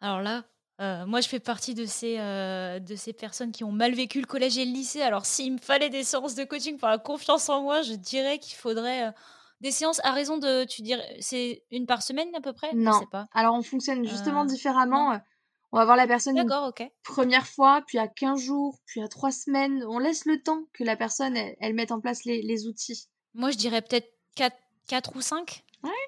[0.00, 0.44] Alors là,
[0.80, 4.20] euh, moi, je fais partie de ces, euh, de ces personnes qui ont mal vécu
[4.20, 5.00] le collège et le lycée.
[5.00, 8.40] Alors, s'il me fallait des séances de coaching pour la confiance en moi, je dirais
[8.40, 9.12] qu'il faudrait euh,
[9.60, 12.74] des séances à raison de, tu dirais, c'est une par semaine à peu près?
[12.74, 12.98] Non.
[12.98, 13.26] sais pas.
[13.32, 15.16] Alors, on fonctionne justement différemment.
[15.70, 16.48] On va voir la personne une
[17.04, 19.84] première fois, puis à 15 jours, puis à 3 semaines.
[19.88, 23.08] On laisse le temps que la personne, elle, mette en place les, les outils.
[23.34, 24.56] Moi, je dirais peut-être 4,
[24.86, 25.64] 4 ou 5.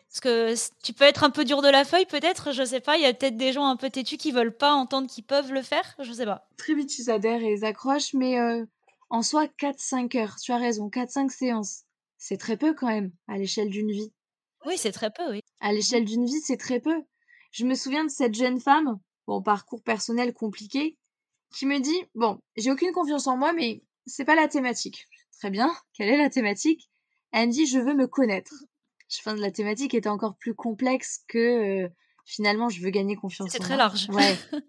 [0.08, 2.96] Parce que tu peux être un peu dur de la feuille, peut-être, je sais pas.
[2.96, 5.52] Il y a peut-être des gens un peu têtus qui veulent pas entendre qu'ils peuvent
[5.52, 6.48] le faire, je sais pas.
[6.56, 8.64] Très vite, ils adhèrent et ils accrochent, mais euh,
[9.10, 11.82] en soi, 4-5 heures, tu as raison, 4-5 séances.
[12.18, 14.12] c'est très peu quand même à l'échelle d'une vie.
[14.64, 15.40] Oui, c'est très peu, oui.
[15.60, 17.02] À l'échelle d'une vie, c'est très peu.
[17.52, 20.96] Je me souviens de cette jeune femme, bon, parcours personnel compliqué,
[21.54, 25.06] qui me dit Bon, j'ai aucune confiance en moi, mais c'est pas la thématique.
[25.38, 26.88] Très bien, quelle est la thématique?
[27.32, 28.52] Elle me dit Je veux me connaître.
[29.08, 31.88] Je pense que la thématique était encore plus complexe que euh,
[32.24, 33.76] finalement je veux gagner confiance C'est très moi.
[33.84, 34.08] large.
[34.10, 34.36] Ouais.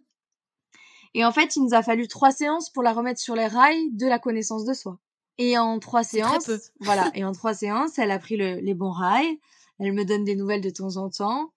[1.13, 3.91] Et en fait, il nous a fallu trois séances pour la remettre sur les rails
[3.93, 4.99] de la connaissance de soi.
[5.39, 6.59] Et en trois C'est très séances, peu.
[6.81, 9.39] voilà, et en trois séances, elle a pris le- les bons rails,
[9.79, 11.53] elle me donne des nouvelles de temps en temps,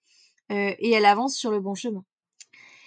[0.52, 2.04] euh, et elle avance sur le bon chemin.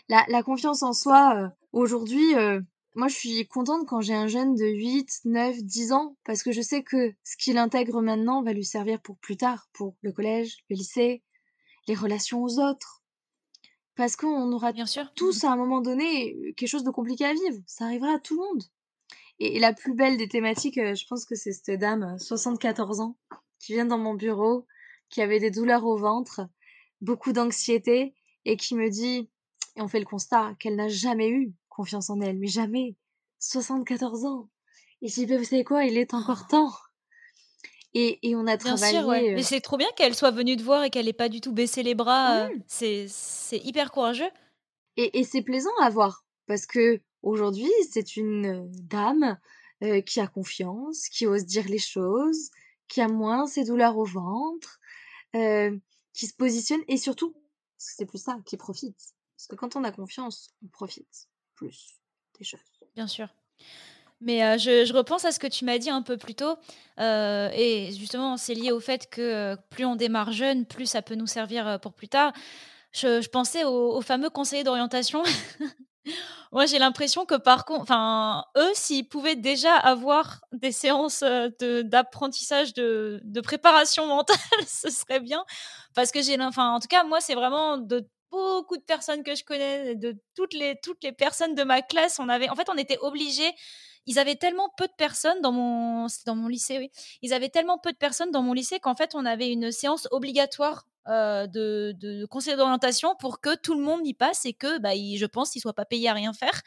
[0.10, 2.60] La, la confiance en soi, euh, aujourd'hui, euh,
[2.96, 6.52] moi je suis contente quand j'ai un jeune de 8, 9, 10 ans, parce que
[6.52, 10.12] je sais que ce qu'il intègre maintenant va lui servir pour plus tard, pour le
[10.12, 11.24] collège, le lycée,
[11.88, 13.04] les relations aux autres.
[13.96, 15.12] Parce qu'on aura Bien sûr.
[15.16, 17.62] tous à un moment donné euh, quelque chose de compliqué à vivre.
[17.68, 18.64] Ça arrivera à tout le monde.
[19.40, 22.18] Et, et la plus belle des thématiques, euh, je pense que c'est cette dame, euh,
[22.18, 23.18] 74 ans,
[23.60, 24.66] qui vient dans mon bureau,
[25.10, 26.42] qui avait des douleurs au ventre,
[27.02, 28.16] beaucoup d'anxiété,
[28.46, 29.30] et qui me dit,
[29.76, 32.96] et on fait le constat, qu'elle n'a jamais eu confiance en elle, mais jamais.
[33.40, 34.50] 74 ans.
[35.02, 36.72] Et je dis, bah, vous savez quoi, il est encore temps.
[37.94, 38.98] Et, et on a Bien travaillé.
[39.00, 39.32] sûr, ouais.
[39.32, 41.42] euh, Mais c'est trop bien qu'elle soit venue te voir et qu'elle ait pas du
[41.42, 42.46] tout baissé les bras.
[42.46, 42.62] euh, Oui.
[42.68, 44.30] C'est c'est hyper courageux.
[44.98, 49.38] Et, et c'est plaisant à voir parce que aujourd'hui, c'est une euh, dame
[49.84, 52.50] euh, qui a confiance, qui ose dire les choses,
[52.88, 54.80] qui a moins ses douleurs au ventre,
[55.36, 55.78] euh,
[56.14, 57.36] qui se positionne et surtout,
[57.78, 58.98] c'est plus ça, qui profite.
[59.38, 62.00] Parce que quand on a confiance, on profite plus
[62.40, 62.46] des.
[62.96, 63.28] Bien sûr.
[64.22, 66.56] Mais euh, je, repense à ce que tu m'as dit un peu plus tôt.
[67.00, 71.02] euh, et justement, c'est lié au fait que euh, plus on démarre jeune, plus ça
[71.02, 72.32] peut nous servir pour plus tard.
[72.94, 75.24] Je, pensais au, au fameux conseiller d'orientation.
[76.52, 81.50] Moi, j'ai l'impression que par contre, enfin, eux, s'ils pouvaient déjà avoir des séances euh,
[81.60, 84.38] de- d'apprentissage de, de préparation mentale,
[84.68, 85.44] ce serait bien.
[85.96, 89.36] Parce que j'ai, enfin, en tout cas, moi, c'est vraiment de beaucoup de personnes que
[89.36, 92.70] je connais, de toutes les, toutes les personnes de ma classe, on avait, en fait,
[92.70, 93.52] on était obligés.
[94.06, 96.92] Ils avaient tellement peu de personnes dans mon, dans mon lycée, oui.
[97.22, 100.08] Ils avaient tellement peu de personnes dans mon lycée qu'en fait, on avait une séance
[100.12, 104.80] obligatoire euh, de, de conseiller d'orientation pour que tout le monde y passe et que,
[104.80, 106.62] bah, je pense, qu'ils soient pas payés à rien faire.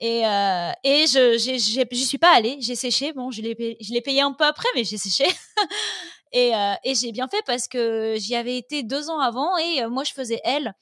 [0.00, 3.12] Et, euh, et je j'y suis pas allée, j'ai séché.
[3.12, 3.54] Bon, je l'ai
[4.00, 5.24] payé, un peu après, mais j'ai séché.
[6.32, 9.82] et euh, et j'ai bien fait parce que j'y avais été deux ans avant et
[9.82, 10.74] euh, moi, je faisais L.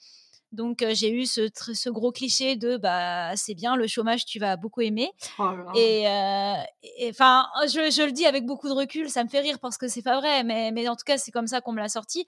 [0.51, 4.57] Donc, j'ai eu ce, ce gros cliché de bah, c'est bien, le chômage, tu vas
[4.57, 5.11] beaucoup aimer.
[5.39, 5.77] Oh
[6.09, 9.59] euh, et- enfin, je, je le dis avec beaucoup de recul, ça me fait rire
[9.59, 11.81] parce que c'est pas vrai, mais, mais en tout cas, c'est comme ça qu'on me
[11.81, 12.25] l'a sorti.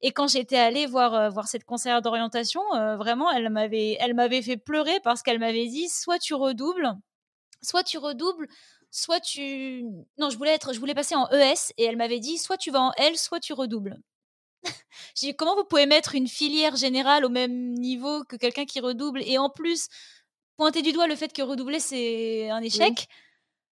[0.00, 4.14] Et quand j'étais allée voir, euh, voir cette conseillère d'orientation, euh, vraiment, elle m'avait, elle
[4.14, 6.92] m'avait fait pleurer parce qu'elle m'avait dit soit tu redoubles,
[7.62, 8.48] soit tu redoubles,
[8.90, 9.84] soit tu.
[10.18, 12.70] Non, je voulais, être, je voulais passer en ES et elle m'avait dit soit tu
[12.70, 13.98] vas en L, soit tu redoubles.
[15.16, 18.80] J'ai dit comment vous pouvez mettre une filière générale au même niveau que quelqu'un qui
[18.80, 19.88] redouble et en plus
[20.56, 23.08] pointer du doigt le fait que redoubler c'est un échec?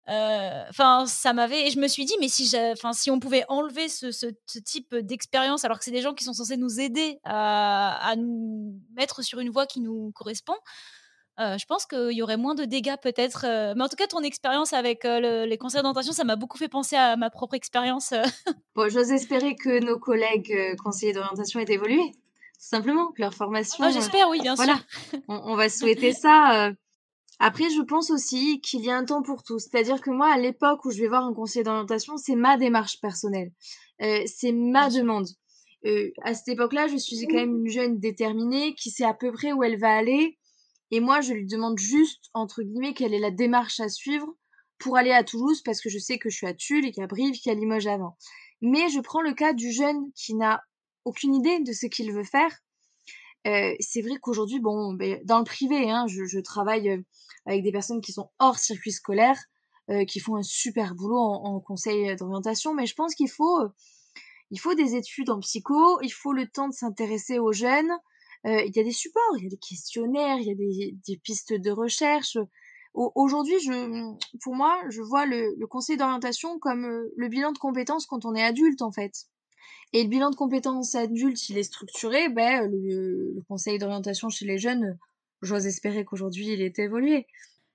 [0.07, 3.87] Enfin, ça m'avait et je me suis dit mais si, enfin, si on pouvait enlever
[3.87, 7.19] ce, ce- ce type d'expérience alors que c'est des gens qui sont censés nous aider
[7.23, 10.55] à, à nous mettre sur une voie qui nous correspond.
[11.39, 13.45] euh, je pense qu'il y aurait moins de dégâts peut-être.
[13.47, 16.35] euh, mais en tout cas, ton expérience avec euh, le- les conseils d'orientation, ça m'a
[16.35, 18.11] beaucoup fait penser à ma propre expérience.
[18.11, 18.23] euh.
[18.75, 21.99] Bon, j'ose espérer que nos collègues euh, conseillers d'orientation aient évolué.
[22.11, 23.83] Tout simplement, que leur formation.
[23.83, 24.75] Ah, euh, J'espère, oui, bien voilà.
[24.75, 25.19] sûr.
[25.29, 26.71] on, on va souhaiter ça.
[27.43, 29.57] Après, je pense aussi qu'il y a un temps pour tout.
[29.57, 33.01] C'est-à-dire que moi, à l'époque où je vais voir un conseiller d'orientation, c'est ma démarche
[33.01, 33.51] personnelle.
[34.03, 35.27] Euh, c'est ma demande.
[35.87, 39.31] Euh, à cette époque-là, je suis quand même une jeune déterminée qui sait à peu
[39.31, 40.37] près où elle va aller.
[40.91, 44.27] Et moi, je lui demande juste, entre guillemets, quelle est la démarche à suivre
[44.77, 47.01] pour aller à Toulouse parce que je sais que je suis à Tulle et qu'il
[47.01, 48.17] y a Brive, qu'il y a Limoges avant.
[48.61, 50.61] Mais je prends le cas du jeune qui n'a
[51.05, 52.55] aucune idée de ce qu'il veut faire.
[53.47, 57.03] Euh, c'est vrai qu'aujourd'hui, bon, ben, dans le privé, hein, je, je travaille
[57.45, 59.37] avec des personnes qui sont hors circuit scolaire,
[59.89, 63.59] euh, qui font un super boulot en, en conseil d'orientation, mais je pense qu'il faut,
[64.51, 67.91] il faut des études en psycho, il faut le temps de s'intéresser aux jeunes.
[68.47, 70.95] Euh, il y a des supports, il y a des questionnaires, il y a des,
[71.07, 72.37] des pistes de recherche.
[72.93, 73.71] Au- Aujourd'hui, je,
[74.43, 78.25] pour moi, je vois le, le conseil d'orientation comme euh, le bilan de compétences quand
[78.25, 79.13] on est adulte, en fait.
[79.93, 84.45] Et le bilan de compétences adulte, il est structuré, ben, le, le conseil d'orientation chez
[84.45, 84.97] les jeunes,
[85.41, 87.27] j'ose espérer qu'aujourd'hui, il est évolué.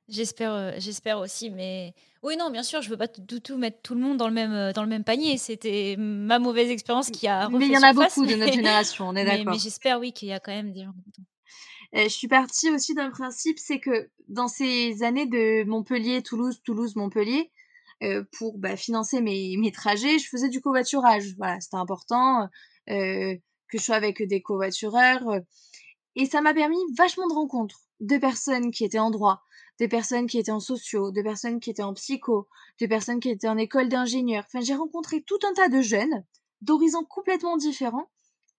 [0.08, 1.92] J'espère, euh, j'espère aussi, mais
[2.22, 4.34] oui, non, bien sûr, je veux pas du tout mettre tout le monde dans le
[4.34, 5.36] même, euh, dans le même panier.
[5.36, 9.08] C'était ma mauvaise expérience qui a Mais il y en a beaucoup de notre génération,
[9.08, 9.52] on est d'accord.
[9.52, 10.94] mais j'espère, oui, qu'il y a quand même des gens.
[11.94, 16.60] Euh, je suis partie aussi d'un principe, c'est que dans ces années de Montpellier, Toulouse,
[16.64, 17.50] Toulouse, Montpellier,
[18.38, 21.34] pour bah, financer mes, mes trajets, je faisais du covoiturage.
[21.38, 22.48] Voilà, c'était important
[22.86, 23.38] que
[23.72, 25.40] je sois avec des covoitureurs.
[26.16, 29.42] Et ça m'a permis vachement de rencontres de personnes qui étaient en droit,
[29.78, 32.48] des personnes qui étaient en sociaux, des personnes qui étaient en psycho,
[32.80, 34.44] des personnes qui étaient en école d'ingénieur.
[34.46, 36.24] Enfin, j'ai rencontré tout un tas de jeunes
[36.62, 38.10] d'horizons complètement différents.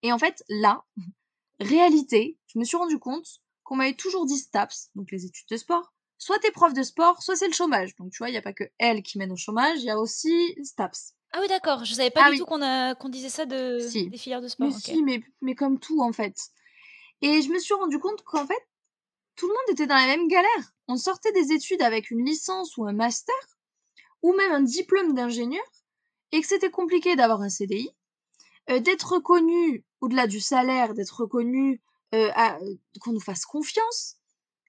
[0.03, 0.85] Et en fait, là,
[1.59, 3.27] réalité, je me suis rendu compte
[3.63, 7.21] qu'on m'avait toujours dit STAPS, donc les études de sport, soit t'es prof de sport,
[7.21, 7.95] soit c'est le chômage.
[7.95, 9.89] Donc tu vois, il n'y a pas que elle qui mène au chômage, il y
[9.89, 11.13] a aussi STAPS.
[11.33, 14.09] Ah oui, d'accord, je savais pas ah du tout qu'on disait ça de...
[14.09, 14.67] des filières de sport.
[14.67, 16.35] Mais si, mais, mais comme tout en fait.
[17.21, 18.67] Et je me suis rendu compte qu'en fait,
[19.35, 20.73] tout le monde était dans la même galère.
[20.87, 23.35] On sortait des études avec une licence ou un master,
[24.21, 25.65] ou même un diplôme d'ingénieur,
[26.31, 27.89] et que c'était compliqué d'avoir un CDI,
[28.69, 31.81] euh, d'être reconnu au-delà du salaire, d'être reconnu,
[32.13, 32.31] euh,
[33.01, 34.17] qu'on nous fasse confiance.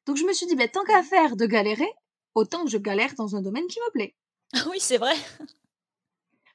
[0.07, 1.91] Donc je me suis dit, bah, tant qu'à faire de galérer,
[2.35, 4.15] autant que je galère dans un domaine qui me plaît.
[4.71, 5.15] oui, c'est vrai.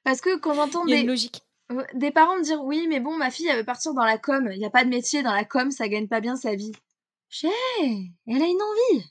[0.03, 1.41] Parce que quand j'entends des, logique.
[1.93, 4.49] Des parents me dire, oui, mais bon, ma fille, elle veut partir dans la com,
[4.51, 6.73] il n'y a pas de métier dans la com, ça gagne pas bien sa vie.
[7.29, 7.47] J'ai,
[8.27, 9.05] elle a une envie.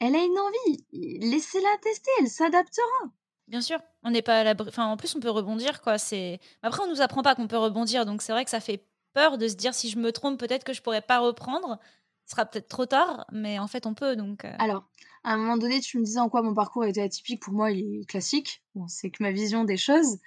[0.00, 0.84] Elle a une envie.
[0.92, 3.10] Laissez-la tester, elle s'adaptera.
[3.48, 4.68] Bien sûr, on n'est pas à l'abri.
[4.68, 5.98] Enfin, en plus, on peut rebondir, quoi.
[5.98, 8.84] C'est après, on nous apprend pas qu'on peut rebondir, donc c'est vrai que ça fait
[9.12, 11.78] peur de se dire si je me trompe, peut-être que je pourrais pas reprendre.
[12.26, 14.16] Ce sera peut-être trop tard, mais en fait, on peut.
[14.16, 14.44] Donc.
[14.44, 14.54] Euh.
[14.58, 14.84] Alors,
[15.24, 17.42] à un moment donné, tu me disais en quoi mon parcours était atypique.
[17.42, 18.62] Pour moi, il est classique.
[18.74, 20.18] Bon, c'est que ma vision des choses.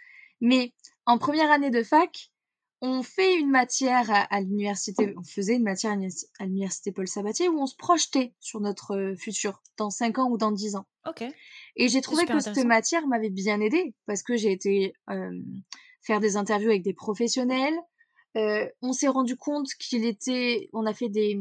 [0.42, 0.74] Mais
[1.06, 2.32] en première année de fac,
[2.82, 5.98] on fait une matière à, l'université, on faisait une matière
[6.40, 10.30] à l'université Paul Sabatier où on se projetait sur notre euh, futur dans 5 ans
[10.30, 10.86] ou dans 10 ans.
[11.08, 11.24] Ok.
[11.78, 15.32] Et j'ai trouvé que cette matière m'avait bien aidée parce que j'ai été euh,
[16.02, 17.78] faire des interviews avec des professionnels.
[18.36, 21.40] Euh, on s'est rendu compte qu'il était, on a fait des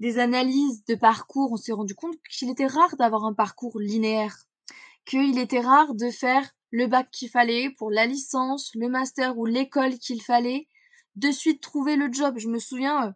[0.00, 1.52] des analyses de parcours.
[1.52, 4.36] On s'est rendu compte qu'il était rare d'avoir un parcours linéaire,
[5.10, 9.44] qu'il était rare de faire le bac qu'il fallait, pour la licence, le master ou
[9.44, 10.68] l'école qu'il fallait,
[11.16, 12.38] de suite trouver le job.
[12.38, 13.14] Je me souviens, euh, en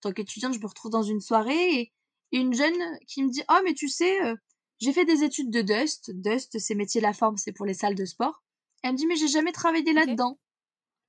[0.00, 1.92] tant qu'étudiante, je me retrouve dans une soirée et
[2.32, 2.74] une jeune
[3.06, 4.34] qui me dit Oh, mais tu sais, euh,
[4.80, 6.10] j'ai fait des études de Dust.
[6.12, 8.42] Dust, c'est métier la forme, c'est pour les salles de sport.
[8.82, 10.40] Elle me dit Mais j'ai jamais travaillé là-dedans.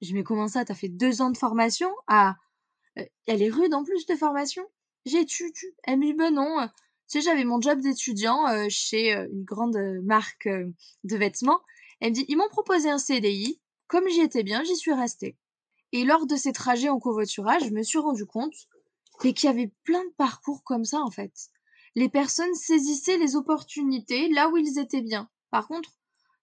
[0.01, 1.89] Je me comment ça T'as fait deux ans de formation?
[2.05, 2.35] Ah,
[3.25, 4.63] elle est rude en plus de formation.
[5.07, 5.73] J'ai tu, tu.
[5.83, 6.69] Elle me dit Ben non.
[7.09, 11.61] Tu sais, j'avais mon job d'étudiant chez une grande marque de vêtements.
[11.99, 15.37] Elle me dit, ils m'ont proposé un CDI, comme j'y étais bien, j'y suis restée.
[15.93, 18.53] Et lors de ces trajets en covoiturage, je me suis rendu compte
[19.19, 21.33] qu'il y avait plein de parcours comme ça, en fait.
[21.95, 25.29] Les personnes saisissaient les opportunités là où ils étaient bien.
[25.49, 25.97] Par contre,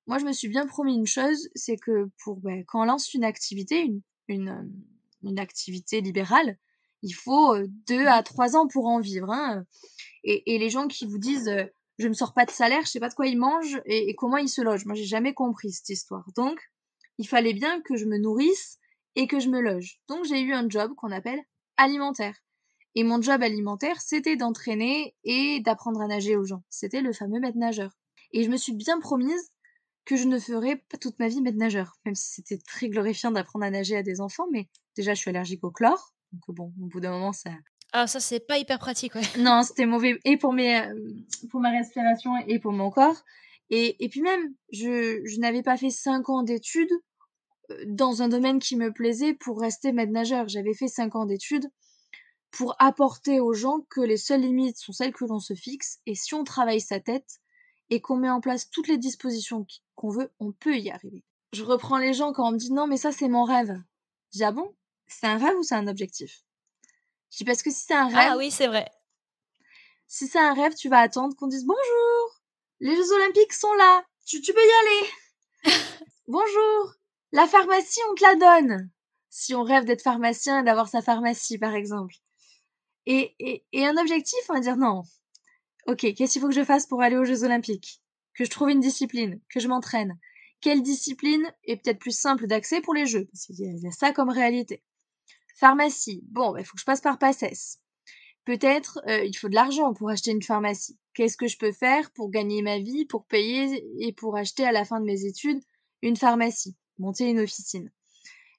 [0.07, 3.15] moi, je me suis bien promis une chose, c'est que pour ben, quand on lance
[3.15, 3.91] une activité,
[4.29, 6.59] une, activité libérale,
[7.03, 9.31] il faut euh, deux à trois ans pour en vivre.
[9.31, 9.65] Hein.
[10.25, 11.65] Et, les gens qui vous disent euh,
[11.99, 14.39] je ne sors pas de salaire, je sais pas de quoi ils mangent et, comment
[14.39, 14.87] ils se logent.
[14.87, 16.25] Moi, j'ai jamais compris cette histoire.
[16.37, 16.59] Donc,
[17.19, 18.79] il fallait bien que je me nourrisse
[19.15, 20.01] et que je me loge.
[20.09, 21.41] Donc, j'ai eu un job qu'on appelle
[21.77, 22.37] alimentaire.
[22.97, 26.63] Et mon job alimentaire, c'était d'entraîner et d'apprendre à nager aux gens.
[26.71, 27.93] C'était le fameux maître nageur.
[28.33, 29.51] Et je me suis bien promise
[30.05, 31.99] que je ne ferais pas toute ma vie maître nageur.
[32.05, 35.31] Même si c'était très glorifiant d'apprendre à nager à des enfants, mais déjà, je suis
[35.31, 36.15] allergique au chlore.
[36.33, 37.51] Donc bon, au bout d'un moment, ça,
[37.97, 39.23] ah, ça, c'est pas hyper pratique, ouais.
[39.39, 40.95] Non, c'était mauvais et pour, mes, euh,
[41.49, 43.23] pour ma respiration et pour mon corps.
[43.71, 46.91] Et, et puis même, je, je n'avais pas fait 5 ans d'études
[47.71, 50.49] euh, dans un domaine qui me plaisait pour rester maître nageur.
[50.49, 51.71] J'avais fait 5 ans d'études
[52.51, 56.01] pour apporter aux gens que les seules limites sont celles que l'on se fixe.
[56.07, 57.39] Et si on travaille sa tête
[57.91, 61.23] et qu'on met en place toutes les dispositions qu'on veut, on peut y arriver.
[61.53, 63.81] Je reprends les gens quand on me dit non, mais ça, c'est mon rêve.
[64.33, 64.75] Je dis ah bon?
[65.07, 66.45] C'est un rêve ou c'est un objectif?
[67.35, 68.29] Je dis parce que si c'est un rêve.
[68.31, 68.89] Ah oui, c'est vrai.
[70.07, 72.41] Si c'est un rêve, tu vas attendre qu'on dise bonjour.
[72.79, 74.05] Les Jeux Olympiques sont là.
[74.25, 75.75] Tu, tu peux y aller.
[76.29, 76.95] bonjour.
[77.33, 78.91] La pharmacie, on te la donne.
[79.31, 82.15] Si on rêve d'être pharmacien et d'avoir sa pharmacie, par exemple.
[83.07, 85.03] Et, et, et un objectif, on va dire non.
[85.89, 88.01] Ok, qu'est-ce qu'il faut que je fasse pour aller aux Jeux Olympiques?
[88.35, 90.17] Que je trouve une discipline, que je m'entraîne.
[90.61, 93.27] Quelle discipline est peut-être plus simple d'accès pour les Jeux?
[93.33, 94.85] Parce qu'il y a ça comme réalité.
[95.55, 96.23] Pharmacie.
[96.31, 97.79] Bon, il bah, faut que je passe par PACES.
[98.45, 100.99] Peut-être euh, il faut de l'argent pour acheter une pharmacie.
[101.15, 104.73] Qu'est-ce que je peux faire pour gagner ma vie, pour payer et pour acheter à
[104.73, 105.63] la fin de mes études
[106.03, 107.91] une pharmacie, monter une officine?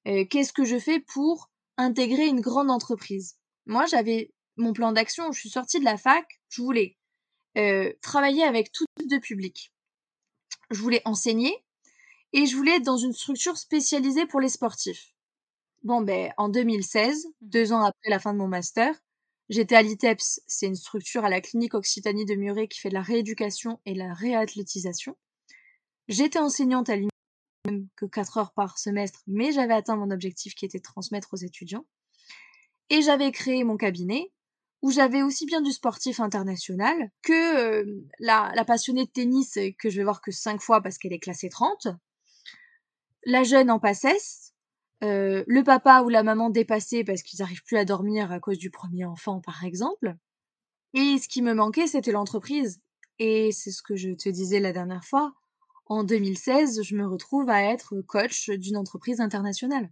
[0.07, 3.37] Euh, Qu'est-ce que je fais pour intégrer une grande entreprise?
[3.65, 5.31] Moi, j'avais mon plan d'action.
[5.31, 6.25] Je suis sortie de la fac.
[6.49, 6.97] Je voulais
[7.57, 9.71] euh, travailler avec tout type de public.
[10.71, 11.63] Je voulais enseigner
[12.33, 15.14] et je voulais être dans une structure spécialisée pour les sportifs.
[15.86, 17.29] Bon, ben, en 2016, mmh.
[17.41, 18.95] deux ans après la fin de mon master,
[19.49, 20.41] j'étais à l'ITEPS.
[20.47, 23.93] C'est une structure à la clinique Occitanie de Muret qui fait de la rééducation et
[23.93, 25.15] la réathlétisation.
[26.07, 27.11] J'étais enseignante à l'université
[27.67, 31.29] même que 4 heures par semestre, mais j'avais atteint mon objectif qui était de transmettre
[31.33, 31.86] aux étudiants.
[32.89, 34.31] Et j'avais créé mon cabinet
[34.81, 39.89] où j'avais aussi bien du sportif international que euh, la, la, passionnée de tennis que
[39.91, 41.89] je vais voir que 5 fois parce qu'elle est classée 30,
[43.25, 44.54] la jeune en passesse,
[45.03, 48.57] euh, le papa ou la maman dépassée parce qu'ils n'arrivent plus à dormir à cause
[48.57, 50.15] du premier enfant par exemple.
[50.93, 52.81] Et ce qui me manquait, c'était l'entreprise.
[53.19, 55.33] Et c'est ce que je te disais la dernière fois.
[55.87, 59.91] En 2016, je me retrouve à être coach d'une entreprise internationale.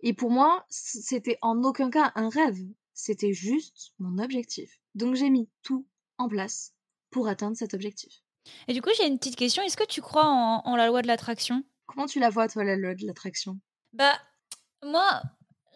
[0.00, 2.58] Et pour moi, c'était en aucun cas un rêve,
[2.94, 4.78] c'était juste mon objectif.
[4.94, 5.86] Donc j'ai mis tout
[6.18, 6.74] en place
[7.10, 8.22] pour atteindre cet objectif.
[8.68, 9.62] Et du coup, j'ai une petite question.
[9.62, 11.64] Est-ce que tu crois en, la loi de l'attraction?
[11.86, 13.58] Comment tu la vois, toi, la loi de l'attraction?
[13.96, 14.12] Bah,
[14.84, 15.22] moi,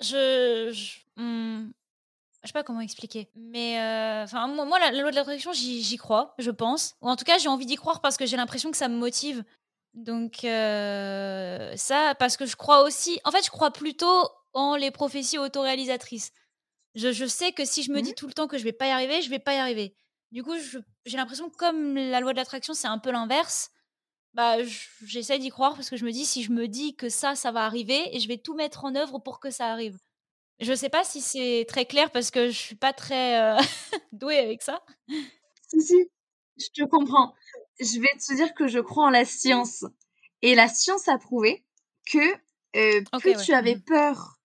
[0.01, 0.71] je.
[0.73, 1.73] je hmm,
[2.45, 3.31] sais pas comment expliquer.
[3.35, 6.97] Mais euh, enfin, moi, la, loi de l'attraction, j'y crois, je pense.
[7.01, 8.97] Ou en tout cas, j'ai envie d'y croire parce que j'ai l'impression que ça me
[8.97, 9.43] motive.
[9.95, 13.19] Donc, euh, ça, parce que je crois aussi.
[13.25, 16.33] En fait, je crois plutôt en les prophéties autoréalisatrices.
[16.95, 18.73] Je, je sais que si je me dis mmh tout le temps que je vais
[18.73, 19.95] pas y arriver, je vais pas y arriver.
[20.31, 20.55] Du coup,
[21.07, 23.71] j'ai l'impression que comme la loi de l'attraction, c'est un peu l'inverse,
[24.35, 24.57] bah,
[25.05, 27.53] j'essaie d'y croire parce que je me dis si je me dis que ça, ça
[27.53, 29.99] va arriver et je vais tout mettre en œuvre pour que ça arrive.
[30.61, 33.57] Je sais pas si c'est très clair parce que je suis pas très euh,
[34.13, 34.83] douée avec ça.
[35.69, 36.11] Si, si,
[36.59, 37.35] je te comprends.
[37.81, 39.85] Je vais te dire que je crois en la science.
[40.43, 41.65] Et la science a prouvé
[42.07, 42.19] que
[42.77, 44.39] euh, plus tu avais mmh peur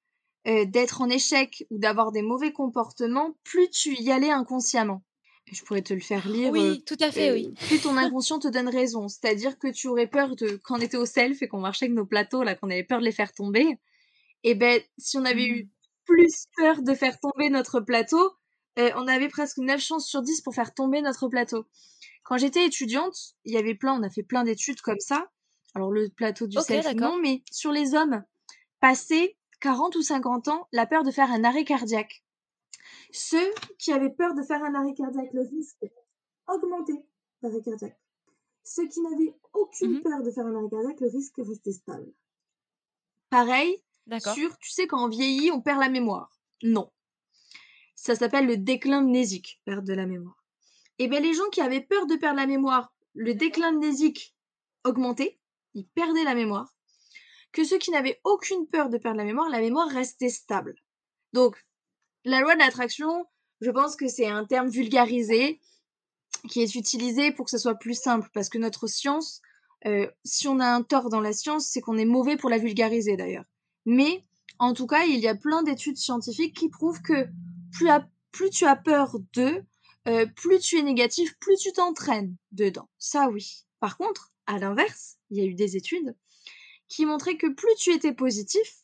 [0.48, 5.04] euh, d'être en échec ou d'avoir des mauvais comportements, plus tu y allais inconsciemment.
[5.52, 6.52] Je pourrais te le faire lire.
[6.52, 7.54] Oui, euh, tout à fait, oui.
[7.68, 9.08] Plus ton inconscient te donne raison.
[9.08, 11.96] C'est-à-dire que tu aurais peur de, quand on était au self et qu'on marchait avec
[11.96, 13.66] nos plateaux, là, qu'on avait peur de les faire tomber,
[14.44, 15.70] et eh ben, si on avait eu mmh.
[16.06, 18.34] plus peur de faire tomber notre plateau,
[18.78, 21.66] on avait presque 9 chances sur 10 pour faire tomber notre plateau.
[22.24, 23.16] Quand j'étais étudiante,
[23.46, 25.30] il y avait plein, on a fait plein d'études comme ça.
[25.76, 28.24] Alors le plateau du self, non, mais sur les hommes,
[28.80, 32.24] passés 40 ou 50 ans, la peur de faire un arrêt cardiaque.
[33.12, 35.86] Ceux qui avaient peur de faire un arrêt cardiaque, le risque
[36.48, 37.06] augmentait
[37.42, 38.00] d'arrêt cardiaque.
[38.64, 42.12] Ceux qui n'avaient aucune mmh peur de faire un arrêt cardiaque, le risque restait stable.
[43.30, 43.84] Pareil,
[44.20, 46.40] sur, tu sais, quand on vieillit, on perd la mémoire.
[46.64, 46.92] Non.
[47.96, 50.44] Ça s'appelle le déclin mnésique, perte de la mémoire.
[50.98, 54.36] Et eh bien, les gens qui avaient peur de perdre la mémoire, le déclin mnésique
[54.84, 55.40] augmentait,
[55.74, 56.74] ils perdaient la mémoire
[57.52, 60.76] que ceux qui n'avaient aucune peur de perdre la mémoire, la mémoire restait stable.
[61.32, 61.58] Donc,
[62.26, 63.26] la loi de l'attraction,
[63.62, 65.62] je pense que c'est un terme vulgarisé
[66.50, 69.42] qui est utilisé pour que ce soit plus simple, parce que notre science,
[69.86, 72.58] euh, si on a un tort dans la science, c'est qu'on est mauvais pour la
[72.58, 73.46] vulgariser d'ailleurs.
[73.86, 74.24] Mais
[74.60, 77.28] en tout cas, il y a plein d'études scientifiques qui prouvent que
[78.32, 79.64] plus, tu as peur d'eux,
[80.08, 82.90] euh, plus tu es négatif, plus tu t'entraînes dedans.
[82.98, 83.66] Ça oui.
[83.80, 86.16] Par contre, à l'inverse, il y a eu des études
[86.88, 88.84] qui montrait que plus tu étais positif,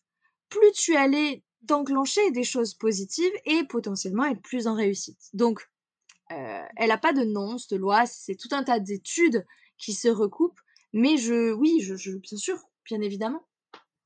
[0.49, 5.19] plus tu allais d'enclencher des choses positives et potentiellement être plus en réussite.
[5.33, 5.69] Donc,
[6.31, 9.45] euh, elle n'a pas de nom, de loi, c'est tout un tas d'études
[9.77, 10.59] qui se recoupent,
[10.93, 13.43] mais je, oui, je, je bien sûr, bien évidemment.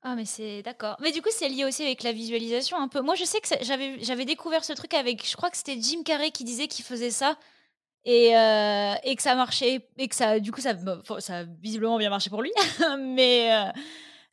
[0.08, 0.98] Ah mais c'est d'accord.
[1.02, 3.02] Mais du coup c'est lié aussi avec la visualisation un peu.
[3.02, 6.04] Moi je sais que j'avais j'avais découvert ce truc avec, je crois que c'était Jim
[6.06, 7.40] Carrey qui disait qu'il faisait ça
[8.04, 10.76] et, euh, et que ça marchait et que ça du coup ça
[11.18, 12.52] ça a visiblement bien marché pour lui
[13.00, 13.72] mais euh,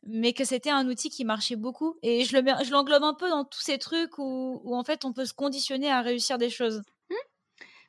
[0.05, 3.29] mais que c'était un outil qui marchait beaucoup et je le je l'englobe un peu
[3.29, 6.49] dans tous ces trucs où, où, en fait on peut se conditionner à réussir des
[6.49, 7.15] choses mmh.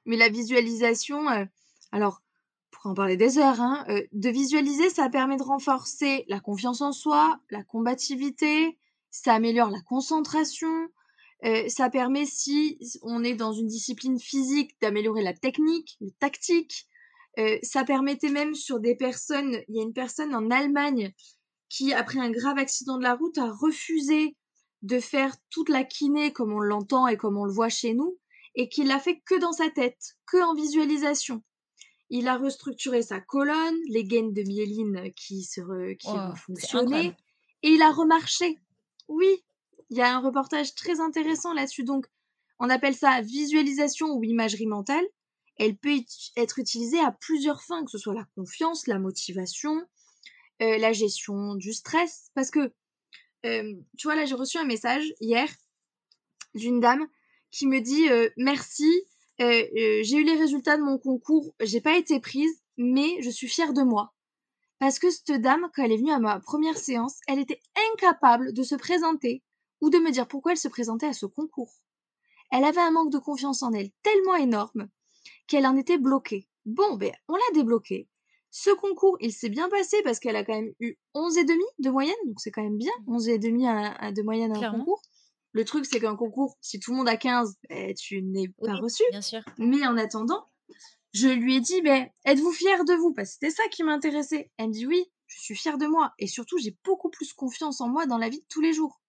[0.06, 1.44] mais la visualisation euh,
[1.92, 2.20] alors
[2.70, 6.92] pour en parler des heures hein, de visualiser ça permet de renforcer la confiance en
[6.92, 8.78] soi la combativité
[9.10, 10.88] ça améliore la concentration
[11.44, 16.86] euh, ça permet, si on est dans une discipline physique, d'améliorer la technique, le tactique.
[17.38, 21.12] Euh, ça permettait même sur des personnes, il y a une personne en Allemagne
[21.74, 24.36] qui, après un grave accident de la route, a refusé
[24.82, 28.16] de faire toute la kiné comme on l'entend et comme on le voit chez nous,
[28.54, 31.42] et qui l'a fait que dans sa tête, que en visualisation.
[32.10, 37.16] Il a restructuré sa colonne, les gaines de myéline qui, se qui ont fonctionné,
[37.62, 38.60] et il a remarché.
[39.08, 39.44] Oui,
[39.90, 41.82] il y a un reportage très intéressant là-dessus.
[41.82, 42.06] Donc,
[42.60, 45.04] on appelle ça visualisation ou imagerie mentale.
[45.56, 45.98] Elle peut
[46.36, 49.82] être utilisée à plusieurs fins, que ce soit la confiance, la motivation,
[50.62, 52.30] euh, la gestion du stress.
[52.34, 52.72] Parce que,
[53.44, 55.48] euh, tu vois, là, j'ai reçu un message hier
[56.54, 57.06] d'une dame
[57.50, 58.90] qui me dit euh, merci,
[59.38, 63.72] j'ai eu les résultats de mon concours, j'ai pas été prise, mais je suis fière
[63.72, 64.14] de moi.
[64.78, 67.60] Parce que cette dame, quand elle est venue à ma première séance, elle était
[67.92, 69.42] incapable de se présenter
[69.80, 71.72] ou de me dire pourquoi elle se présentait à ce concours.
[72.50, 74.88] Elle avait un manque de confiance en elle tellement énorme
[75.46, 76.48] qu'elle en était bloquée.
[76.64, 78.08] Bon, ben, on l'a débloquée.
[78.56, 81.64] Ce concours, il s'est bien passé parce qu'elle a quand même eu 11 et demi
[81.80, 84.78] de moyenne, donc c'est quand même bien, 11 et demi à, de moyenne à un
[84.78, 85.02] concours.
[85.50, 88.76] Le truc, c'est qu'un concours, si tout le monde a 15, eh, tu n'es pas
[88.76, 89.02] reçu.
[89.10, 89.40] Bien sûr.
[89.58, 90.46] Mais en attendant,
[91.12, 93.12] je lui ai dit, ben, êtes-vous fière de vous?
[93.12, 94.52] Parce que c'était ça qui m'intéressait.
[94.56, 96.12] Elle me dit oui, je suis fière de moi.
[96.20, 99.00] Et surtout, j'ai beaucoup plus confiance en moi dans la vie de tous les jours.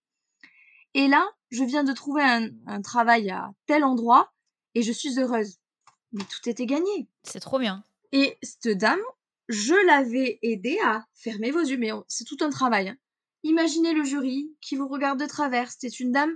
[0.96, 4.34] Et là, je viens de trouver un, un travail à tel endroit
[4.74, 5.60] et je suis heureuse.
[6.14, 7.08] Mais tout était gagné.
[7.22, 7.84] C'est trop bien.
[8.12, 9.02] Et cette dame,
[9.48, 12.90] je l'avais aidée à fermer vos yeux, mais c'est tout un travail.
[12.90, 12.98] Hein.
[13.44, 15.70] Imaginez le jury qui vous regarde de travers.
[15.72, 16.36] C'était une dame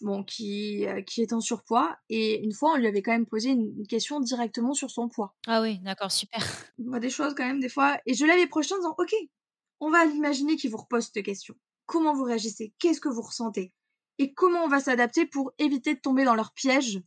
[0.00, 1.96] bon, qui, euh, qui est en surpoids.
[2.08, 5.34] Et une fois, on lui avait quand même posé une, question directement sur son poids.
[5.46, 6.44] Ah oui, d'accord, super.
[6.78, 7.98] des choses quand même, des fois.
[8.06, 9.14] Et je l'avais projeté en disant, OK,
[9.80, 11.54] on va l'imaginer qu'il vous repose cette question.
[11.86, 12.74] Comment vous réagissez?
[12.78, 13.72] Qu'est-ce que vous ressentez?
[14.18, 17.00] Et comment on va s'adapter pour éviter de tomber dans leur piège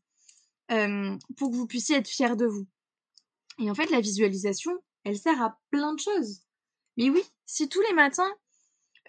[0.71, 2.65] euh, pour que vous puissiez être fiers de vous
[3.59, 4.71] Et en fait, la visualisation,
[5.03, 6.41] elle sert à plein de choses.
[6.97, 8.31] Mais oui, si tous les matins,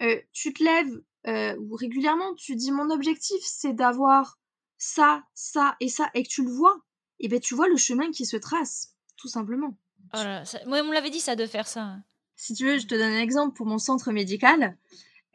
[0.01, 4.39] euh, tu te lèves euh, ou régulièrement tu dis mon objectif c'est d'avoir
[4.77, 6.81] ça, ça et ça et que tu le vois,
[7.19, 9.77] et ben tu vois le chemin qui se trace, tout simplement.
[10.13, 10.19] Oh
[10.67, 11.97] moi on l'avait dit ça de faire ça.
[12.35, 14.77] Si tu veux, je te donne un exemple pour mon centre médical.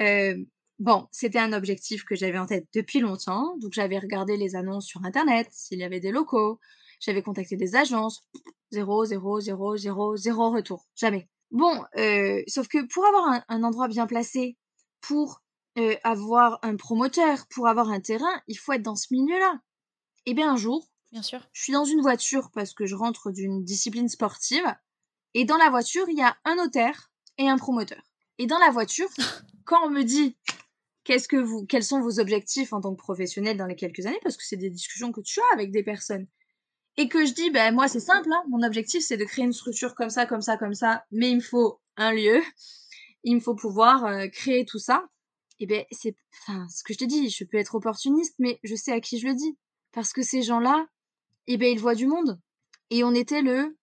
[0.03, 0.37] Euh,
[0.79, 4.87] bon, c'était un objectif que j'avais en tête depuis longtemps, donc j'avais regardé les annonces
[4.87, 6.61] sur internet, s'il y avait des locaux,
[7.01, 8.29] j'avais contacté des agences,
[8.71, 11.29] zéro, zéro, zéro, zéro, zéro retour, jamais.
[11.51, 14.57] Bon, euh, sauf que pour avoir un, un endroit bien placé,
[15.01, 15.43] pour
[15.79, 19.61] euh, avoir un promoteur, pour avoir un terrain, il faut être dans ce milieu-là.
[20.27, 23.31] Et bien un jour, bien sûr, je suis dans une voiture parce que je rentre
[23.31, 24.64] d'une discipline sportive,
[25.35, 28.03] et dans la voiture, il y a un notaire et un promoteur.
[28.39, 29.09] Et dans la voiture,
[29.64, 30.37] quand on me dit
[31.05, 34.21] qu'est-ce que vous, quels sont vos objectifs en tant que professionnel dans les quelques années,
[34.23, 36.27] parce que c'est des discussions que tu as avec des personnes,
[36.99, 39.55] et que je dis, ben moi c'est simple, hein, mon objectif c'est de créer une
[39.55, 42.43] structure comme ça, comme ça, comme ça, mais il me faut un lieu,
[43.25, 45.09] il me faut pouvoir euh, créer tout ça
[45.61, 48.93] eh ben c'est ce que je te dis, je peux être opportuniste, mais je sais
[48.93, 49.59] à qui je le dis.
[49.93, 50.87] Parce que ces gens-là,
[51.47, 52.41] eh ben ils voient du monde.
[52.91, 53.77] Et on était le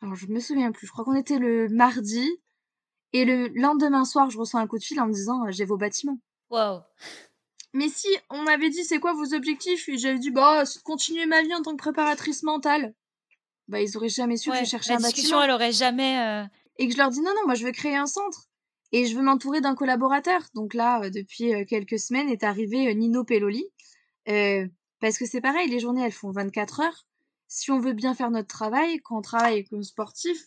[0.00, 2.24] alors je me souviens plus, je crois qu'on était le mardi
[3.12, 5.76] et le lendemain soir, je reçois un coup de fil en me disant j'ai vos
[5.76, 6.20] bâtiments.
[6.50, 6.80] Waouh.
[7.74, 9.88] Mais si on m'avait dit c'est quoi vos objectifs?
[9.88, 12.94] Et j'avais dit bah continuer ma vie en tant que préparatrice mentale,
[13.68, 15.42] bah ils auraient jamais su que je cherchais un bâtiment.
[15.42, 16.44] elle aurait jamais euh
[16.78, 18.48] et que je leur dis non non, moi je veux créer un centre.
[18.92, 20.40] Et je veux m'entourer d'un collaborateur.
[20.54, 23.66] Donc là, euh, depuis euh, quelques semaines, est arrivé Nino Pelloli.
[24.24, 27.06] parce que c'est pareil, les journées, elles font 24 heures.
[27.48, 30.38] Si on veut bien faire notre travail, quand on travaille comme sportif,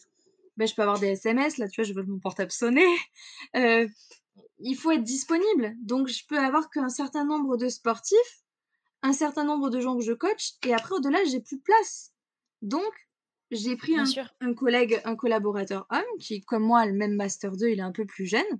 [0.57, 1.57] ben, je peux avoir des SMS.
[1.57, 2.85] Là, tu vois, je veux mon portable sonner.
[4.63, 5.75] il faut être disponible.
[5.81, 8.43] Donc, je peux avoir qu'un certain nombre de sportifs,
[9.01, 12.11] un certain nombre de gens que je coach, et après, au-delà, j'ai plus de place.
[12.61, 12.91] Donc,
[13.51, 17.67] j'ai pris un, collègue, un collaborateur homme qui, comme moi, a le même Master 2,
[17.67, 18.59] il est un peu plus jeune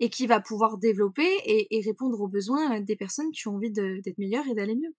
[0.00, 4.18] et qui va pouvoir développer et, répondre aux besoins des personnes qui ont envie d'être
[4.18, 4.94] meilleures et d'aller mieux.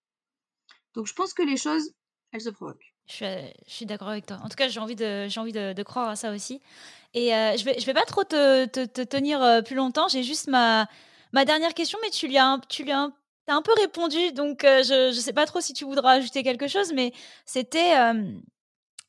[0.94, 1.94] Donc je pense que les choses,
[2.32, 2.91] elles se provoquent.
[3.20, 4.40] Je suis, d'accord avec toi.
[4.44, 6.62] En tout cas, j'ai envie, de, j'ai envie de, croire à ça aussi.
[7.14, 10.08] Et euh, je vais, je vais pas trop te, te, tenir euh, plus longtemps.
[10.08, 10.88] J'ai juste ma,
[11.34, 13.14] ma dernière question, mais tu lui as, tu lui as un,
[13.48, 14.32] un peu répondu.
[14.32, 17.12] Donc euh, je ne sais pas trop si tu voudras ajouter quelque chose, mais
[17.46, 17.94] c'était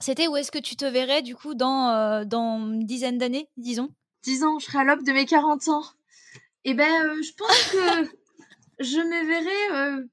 [0.01, 3.89] c'était où est-ce que tu te verrais du coup dans, dans une dizaine d'années, disons?
[4.25, 5.85] 10 ans, je serai à l'aube de mes 40 ans.
[6.65, 8.17] Eh ben, je pense que
[8.79, 10.07] je me verrai euh,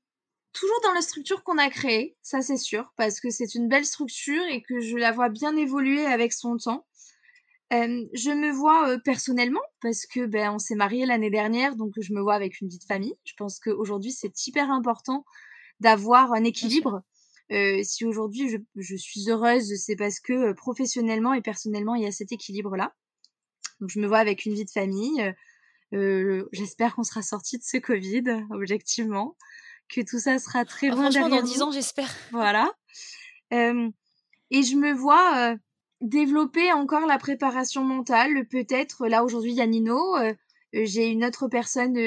[0.59, 3.85] toujours dans la structure qu'on a créée, ça c'est sûr, parce que c'est une belle
[3.85, 6.85] structure et que je la vois bien évoluer avec son temps.
[7.71, 12.21] je me vois personnellement parce que ben on s'est marié l'année dernière, donc je me
[12.21, 13.15] vois avec une vie de famille.
[13.23, 15.23] Je pense qu'aujourd'hui c'est hyper important
[15.79, 17.03] d'avoir un équilibre
[17.51, 22.07] euh, si aujourd'hui je, je, suis heureuse, c'est parce que professionnellement et personnellement, il y
[22.07, 22.93] a cet équilibre-là.
[23.79, 25.33] Donc je me vois avec une vie de famille.
[26.51, 29.35] J'espère qu'on sera sorti de ce Covid, objectivement,
[29.89, 32.09] que tout ça sera très ah, loin derrière dans dix ans, j'espère.
[32.31, 32.71] Voilà.
[33.53, 33.89] Euh,
[34.51, 35.55] et je me vois
[36.01, 38.47] développer encore la préparation mentale.
[38.47, 39.99] Peut-être, là aujourd'hui, il y a Nino.
[40.73, 41.97] J'ai une autre personne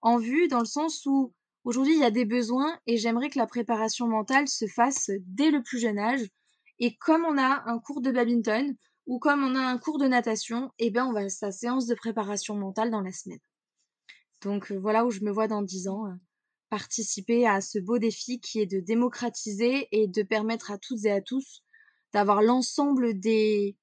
[0.00, 1.32] en vue, dans le sens où
[1.68, 5.50] Aujourd'hui, il y a des besoins et j'aimerais que la préparation mentale se fasse dès
[5.50, 6.26] le plus jeune âge.
[6.78, 8.74] Et comme on a un cours de badminton
[9.06, 11.84] ou comme on a un cours de natation, eh ben on va à sa séance
[11.84, 13.40] de préparation mentale dans la semaine.
[14.40, 16.14] Donc euh, voilà où je me vois dans dix ans, euh,
[16.70, 21.10] participer à ce beau défi qui est de démocratiser et de permettre à toutes et
[21.10, 21.62] à tous
[22.12, 23.76] d'avoir l'ensemble des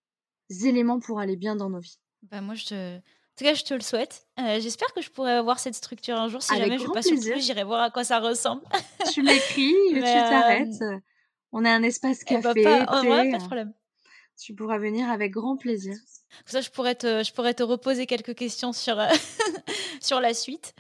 [0.50, 2.00] éléments pour aller bien dans nos vies.
[2.24, 2.98] Bah moi, je te,
[3.36, 4.26] en tout cas, je te le souhaite.
[4.40, 6.42] Euh, j'espère que je pourrai voir cette structure un jour.
[6.42, 8.62] Si jamais je passe sur j'irai voir à quoi ça ressemble.
[9.14, 10.82] tu m'écris, tu t'arrêtes.
[11.52, 12.64] On a un espace eh, café.
[12.64, 13.74] pas, pas de problème.
[14.38, 15.96] Tu pourras venir avec grand plaisir.
[16.46, 18.98] Ça, je pourrais te, je pourrais te reposer quelques questions sur,
[20.02, 20.74] sur la suite.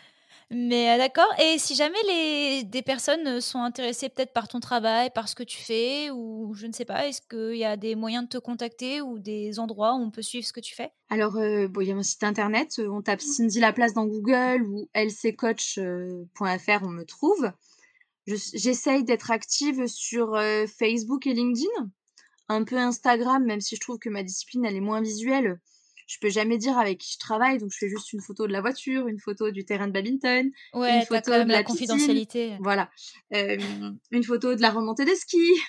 [0.51, 1.27] Mais euh, d'accord.
[1.39, 5.33] Et si jamais les, des personnes euh, sont intéressées peut-être par ton travail, par ce
[5.33, 8.29] que tu fais, ou je ne sais pas, est-ce qu'il y a des moyens de
[8.29, 10.91] te contacter ou des endroits où on peut suivre ce que tu fais?
[11.09, 12.79] Alors, euh, bon, il y a mon site internet.
[12.79, 13.25] On tape mmh.
[13.25, 17.51] Cindy Laplace dans Google ou lccoach.fr, on me trouve.
[18.27, 20.35] J'essaye d'être active sur
[20.79, 21.91] Facebook et LinkedIn,
[22.49, 25.59] un peu Instagram, même si je trouve que ma discipline elle est moins visuelle
[26.05, 28.51] je peux jamais dire avec qui je travaille, donc je fais juste une photo de
[28.51, 32.57] la voiture, une photo du terrain de badminton, une photo de la, confidentialité.
[32.61, 32.89] Voilà,
[33.33, 33.57] euh,
[34.11, 35.59] une photo de la remontée des skis.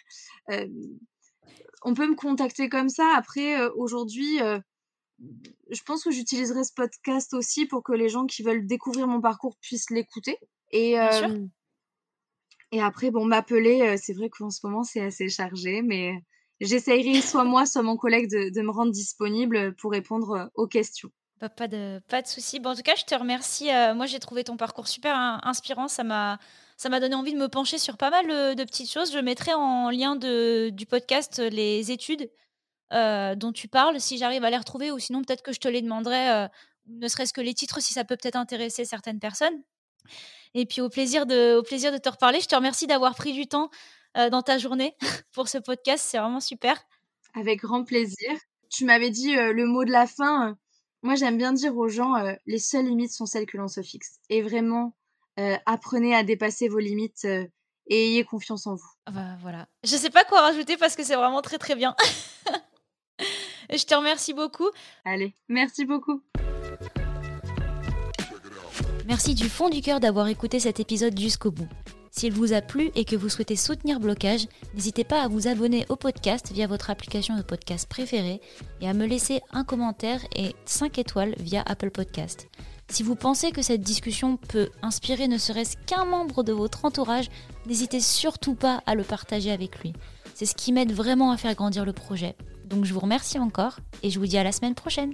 [0.50, 0.66] Euh,
[1.82, 3.14] on peut me contacter comme ça.
[3.16, 4.38] Après, euh, aujourd'hui,
[5.70, 9.20] je pense que j'utiliserai ce podcast aussi pour que les gens qui veulent découvrir mon
[9.20, 10.38] parcours puissent l'écouter.
[10.70, 10.96] Et,
[12.72, 16.12] et après, bon, m'appeler, c'est vrai qu'en ce moment, c'est assez chargé, mais
[16.60, 21.10] j'essayerai soit moi, soit mon collègue de, me rendre disponible pour répondre euh, aux questions.
[21.38, 22.60] Pas, pas de, pas de souci.
[22.64, 23.70] En tout cas, je te remercie.
[23.70, 25.88] Euh, moi, j'ai trouvé ton parcours super inspirant.
[25.88, 26.38] Ça m'a,
[26.76, 29.12] ça m'a donné envie de me pencher sur pas mal euh, de petites choses.
[29.12, 32.30] Je mettrai en lien de, du podcast les études
[32.92, 35.82] dont tu parles, si j'arrive à les retrouver, ou sinon peut-être que je te les
[35.82, 36.46] demanderai,
[36.86, 39.60] ne serait-ce que les titres, si ça peut peut-être intéresser certaines personnes.
[40.54, 42.40] Et puis au plaisir de, au plaisir de te reparler.
[42.40, 43.70] Je te remercie d'avoir pris du temps
[44.16, 44.94] euh, dans ta journée
[45.32, 46.04] pour ce podcast.
[46.08, 46.76] C'est vraiment super.
[47.34, 48.30] Avec grand plaisir.
[48.70, 50.50] Tu m'avais dit euh, le mot de la fin.
[50.50, 50.54] Euh,
[51.02, 52.14] moi, j'aime bien dire aux gens,
[52.46, 54.18] les seules limites sont celles que l'on se fixe.
[54.28, 54.96] Et vraiment,
[55.64, 58.90] apprenez à dépasser vos limites et ayez confiance en vous.
[59.04, 59.68] Ah bah, voilà.
[59.84, 61.94] Je sais pas quoi rajouter parce que c'est vraiment très très bien.
[63.70, 64.68] Je te remercie beaucoup.
[65.04, 66.22] Allez, merci beaucoup.
[69.06, 71.68] Merci du fond du cœur d'avoir écouté cet épisode jusqu'au bout.
[72.18, 75.84] S'il vous a plu et que vous souhaitez soutenir Blocage, n'hésitez pas à vous abonner
[75.90, 78.40] au podcast via votre application de podcast préférée
[78.80, 82.48] et à me laisser un commentaire et 5 étoiles via Apple Podcast.
[82.88, 87.28] Si vous pensez que cette discussion peut inspirer ne serait-ce qu'un membre de votre entourage,
[87.66, 89.92] n'hésitez surtout pas à le partager avec lui.
[90.34, 92.34] C'est ce qui m'aide vraiment à faire grandir le projet.
[92.64, 95.12] Donc je vous remercie encore et je vous dis à la semaine prochaine.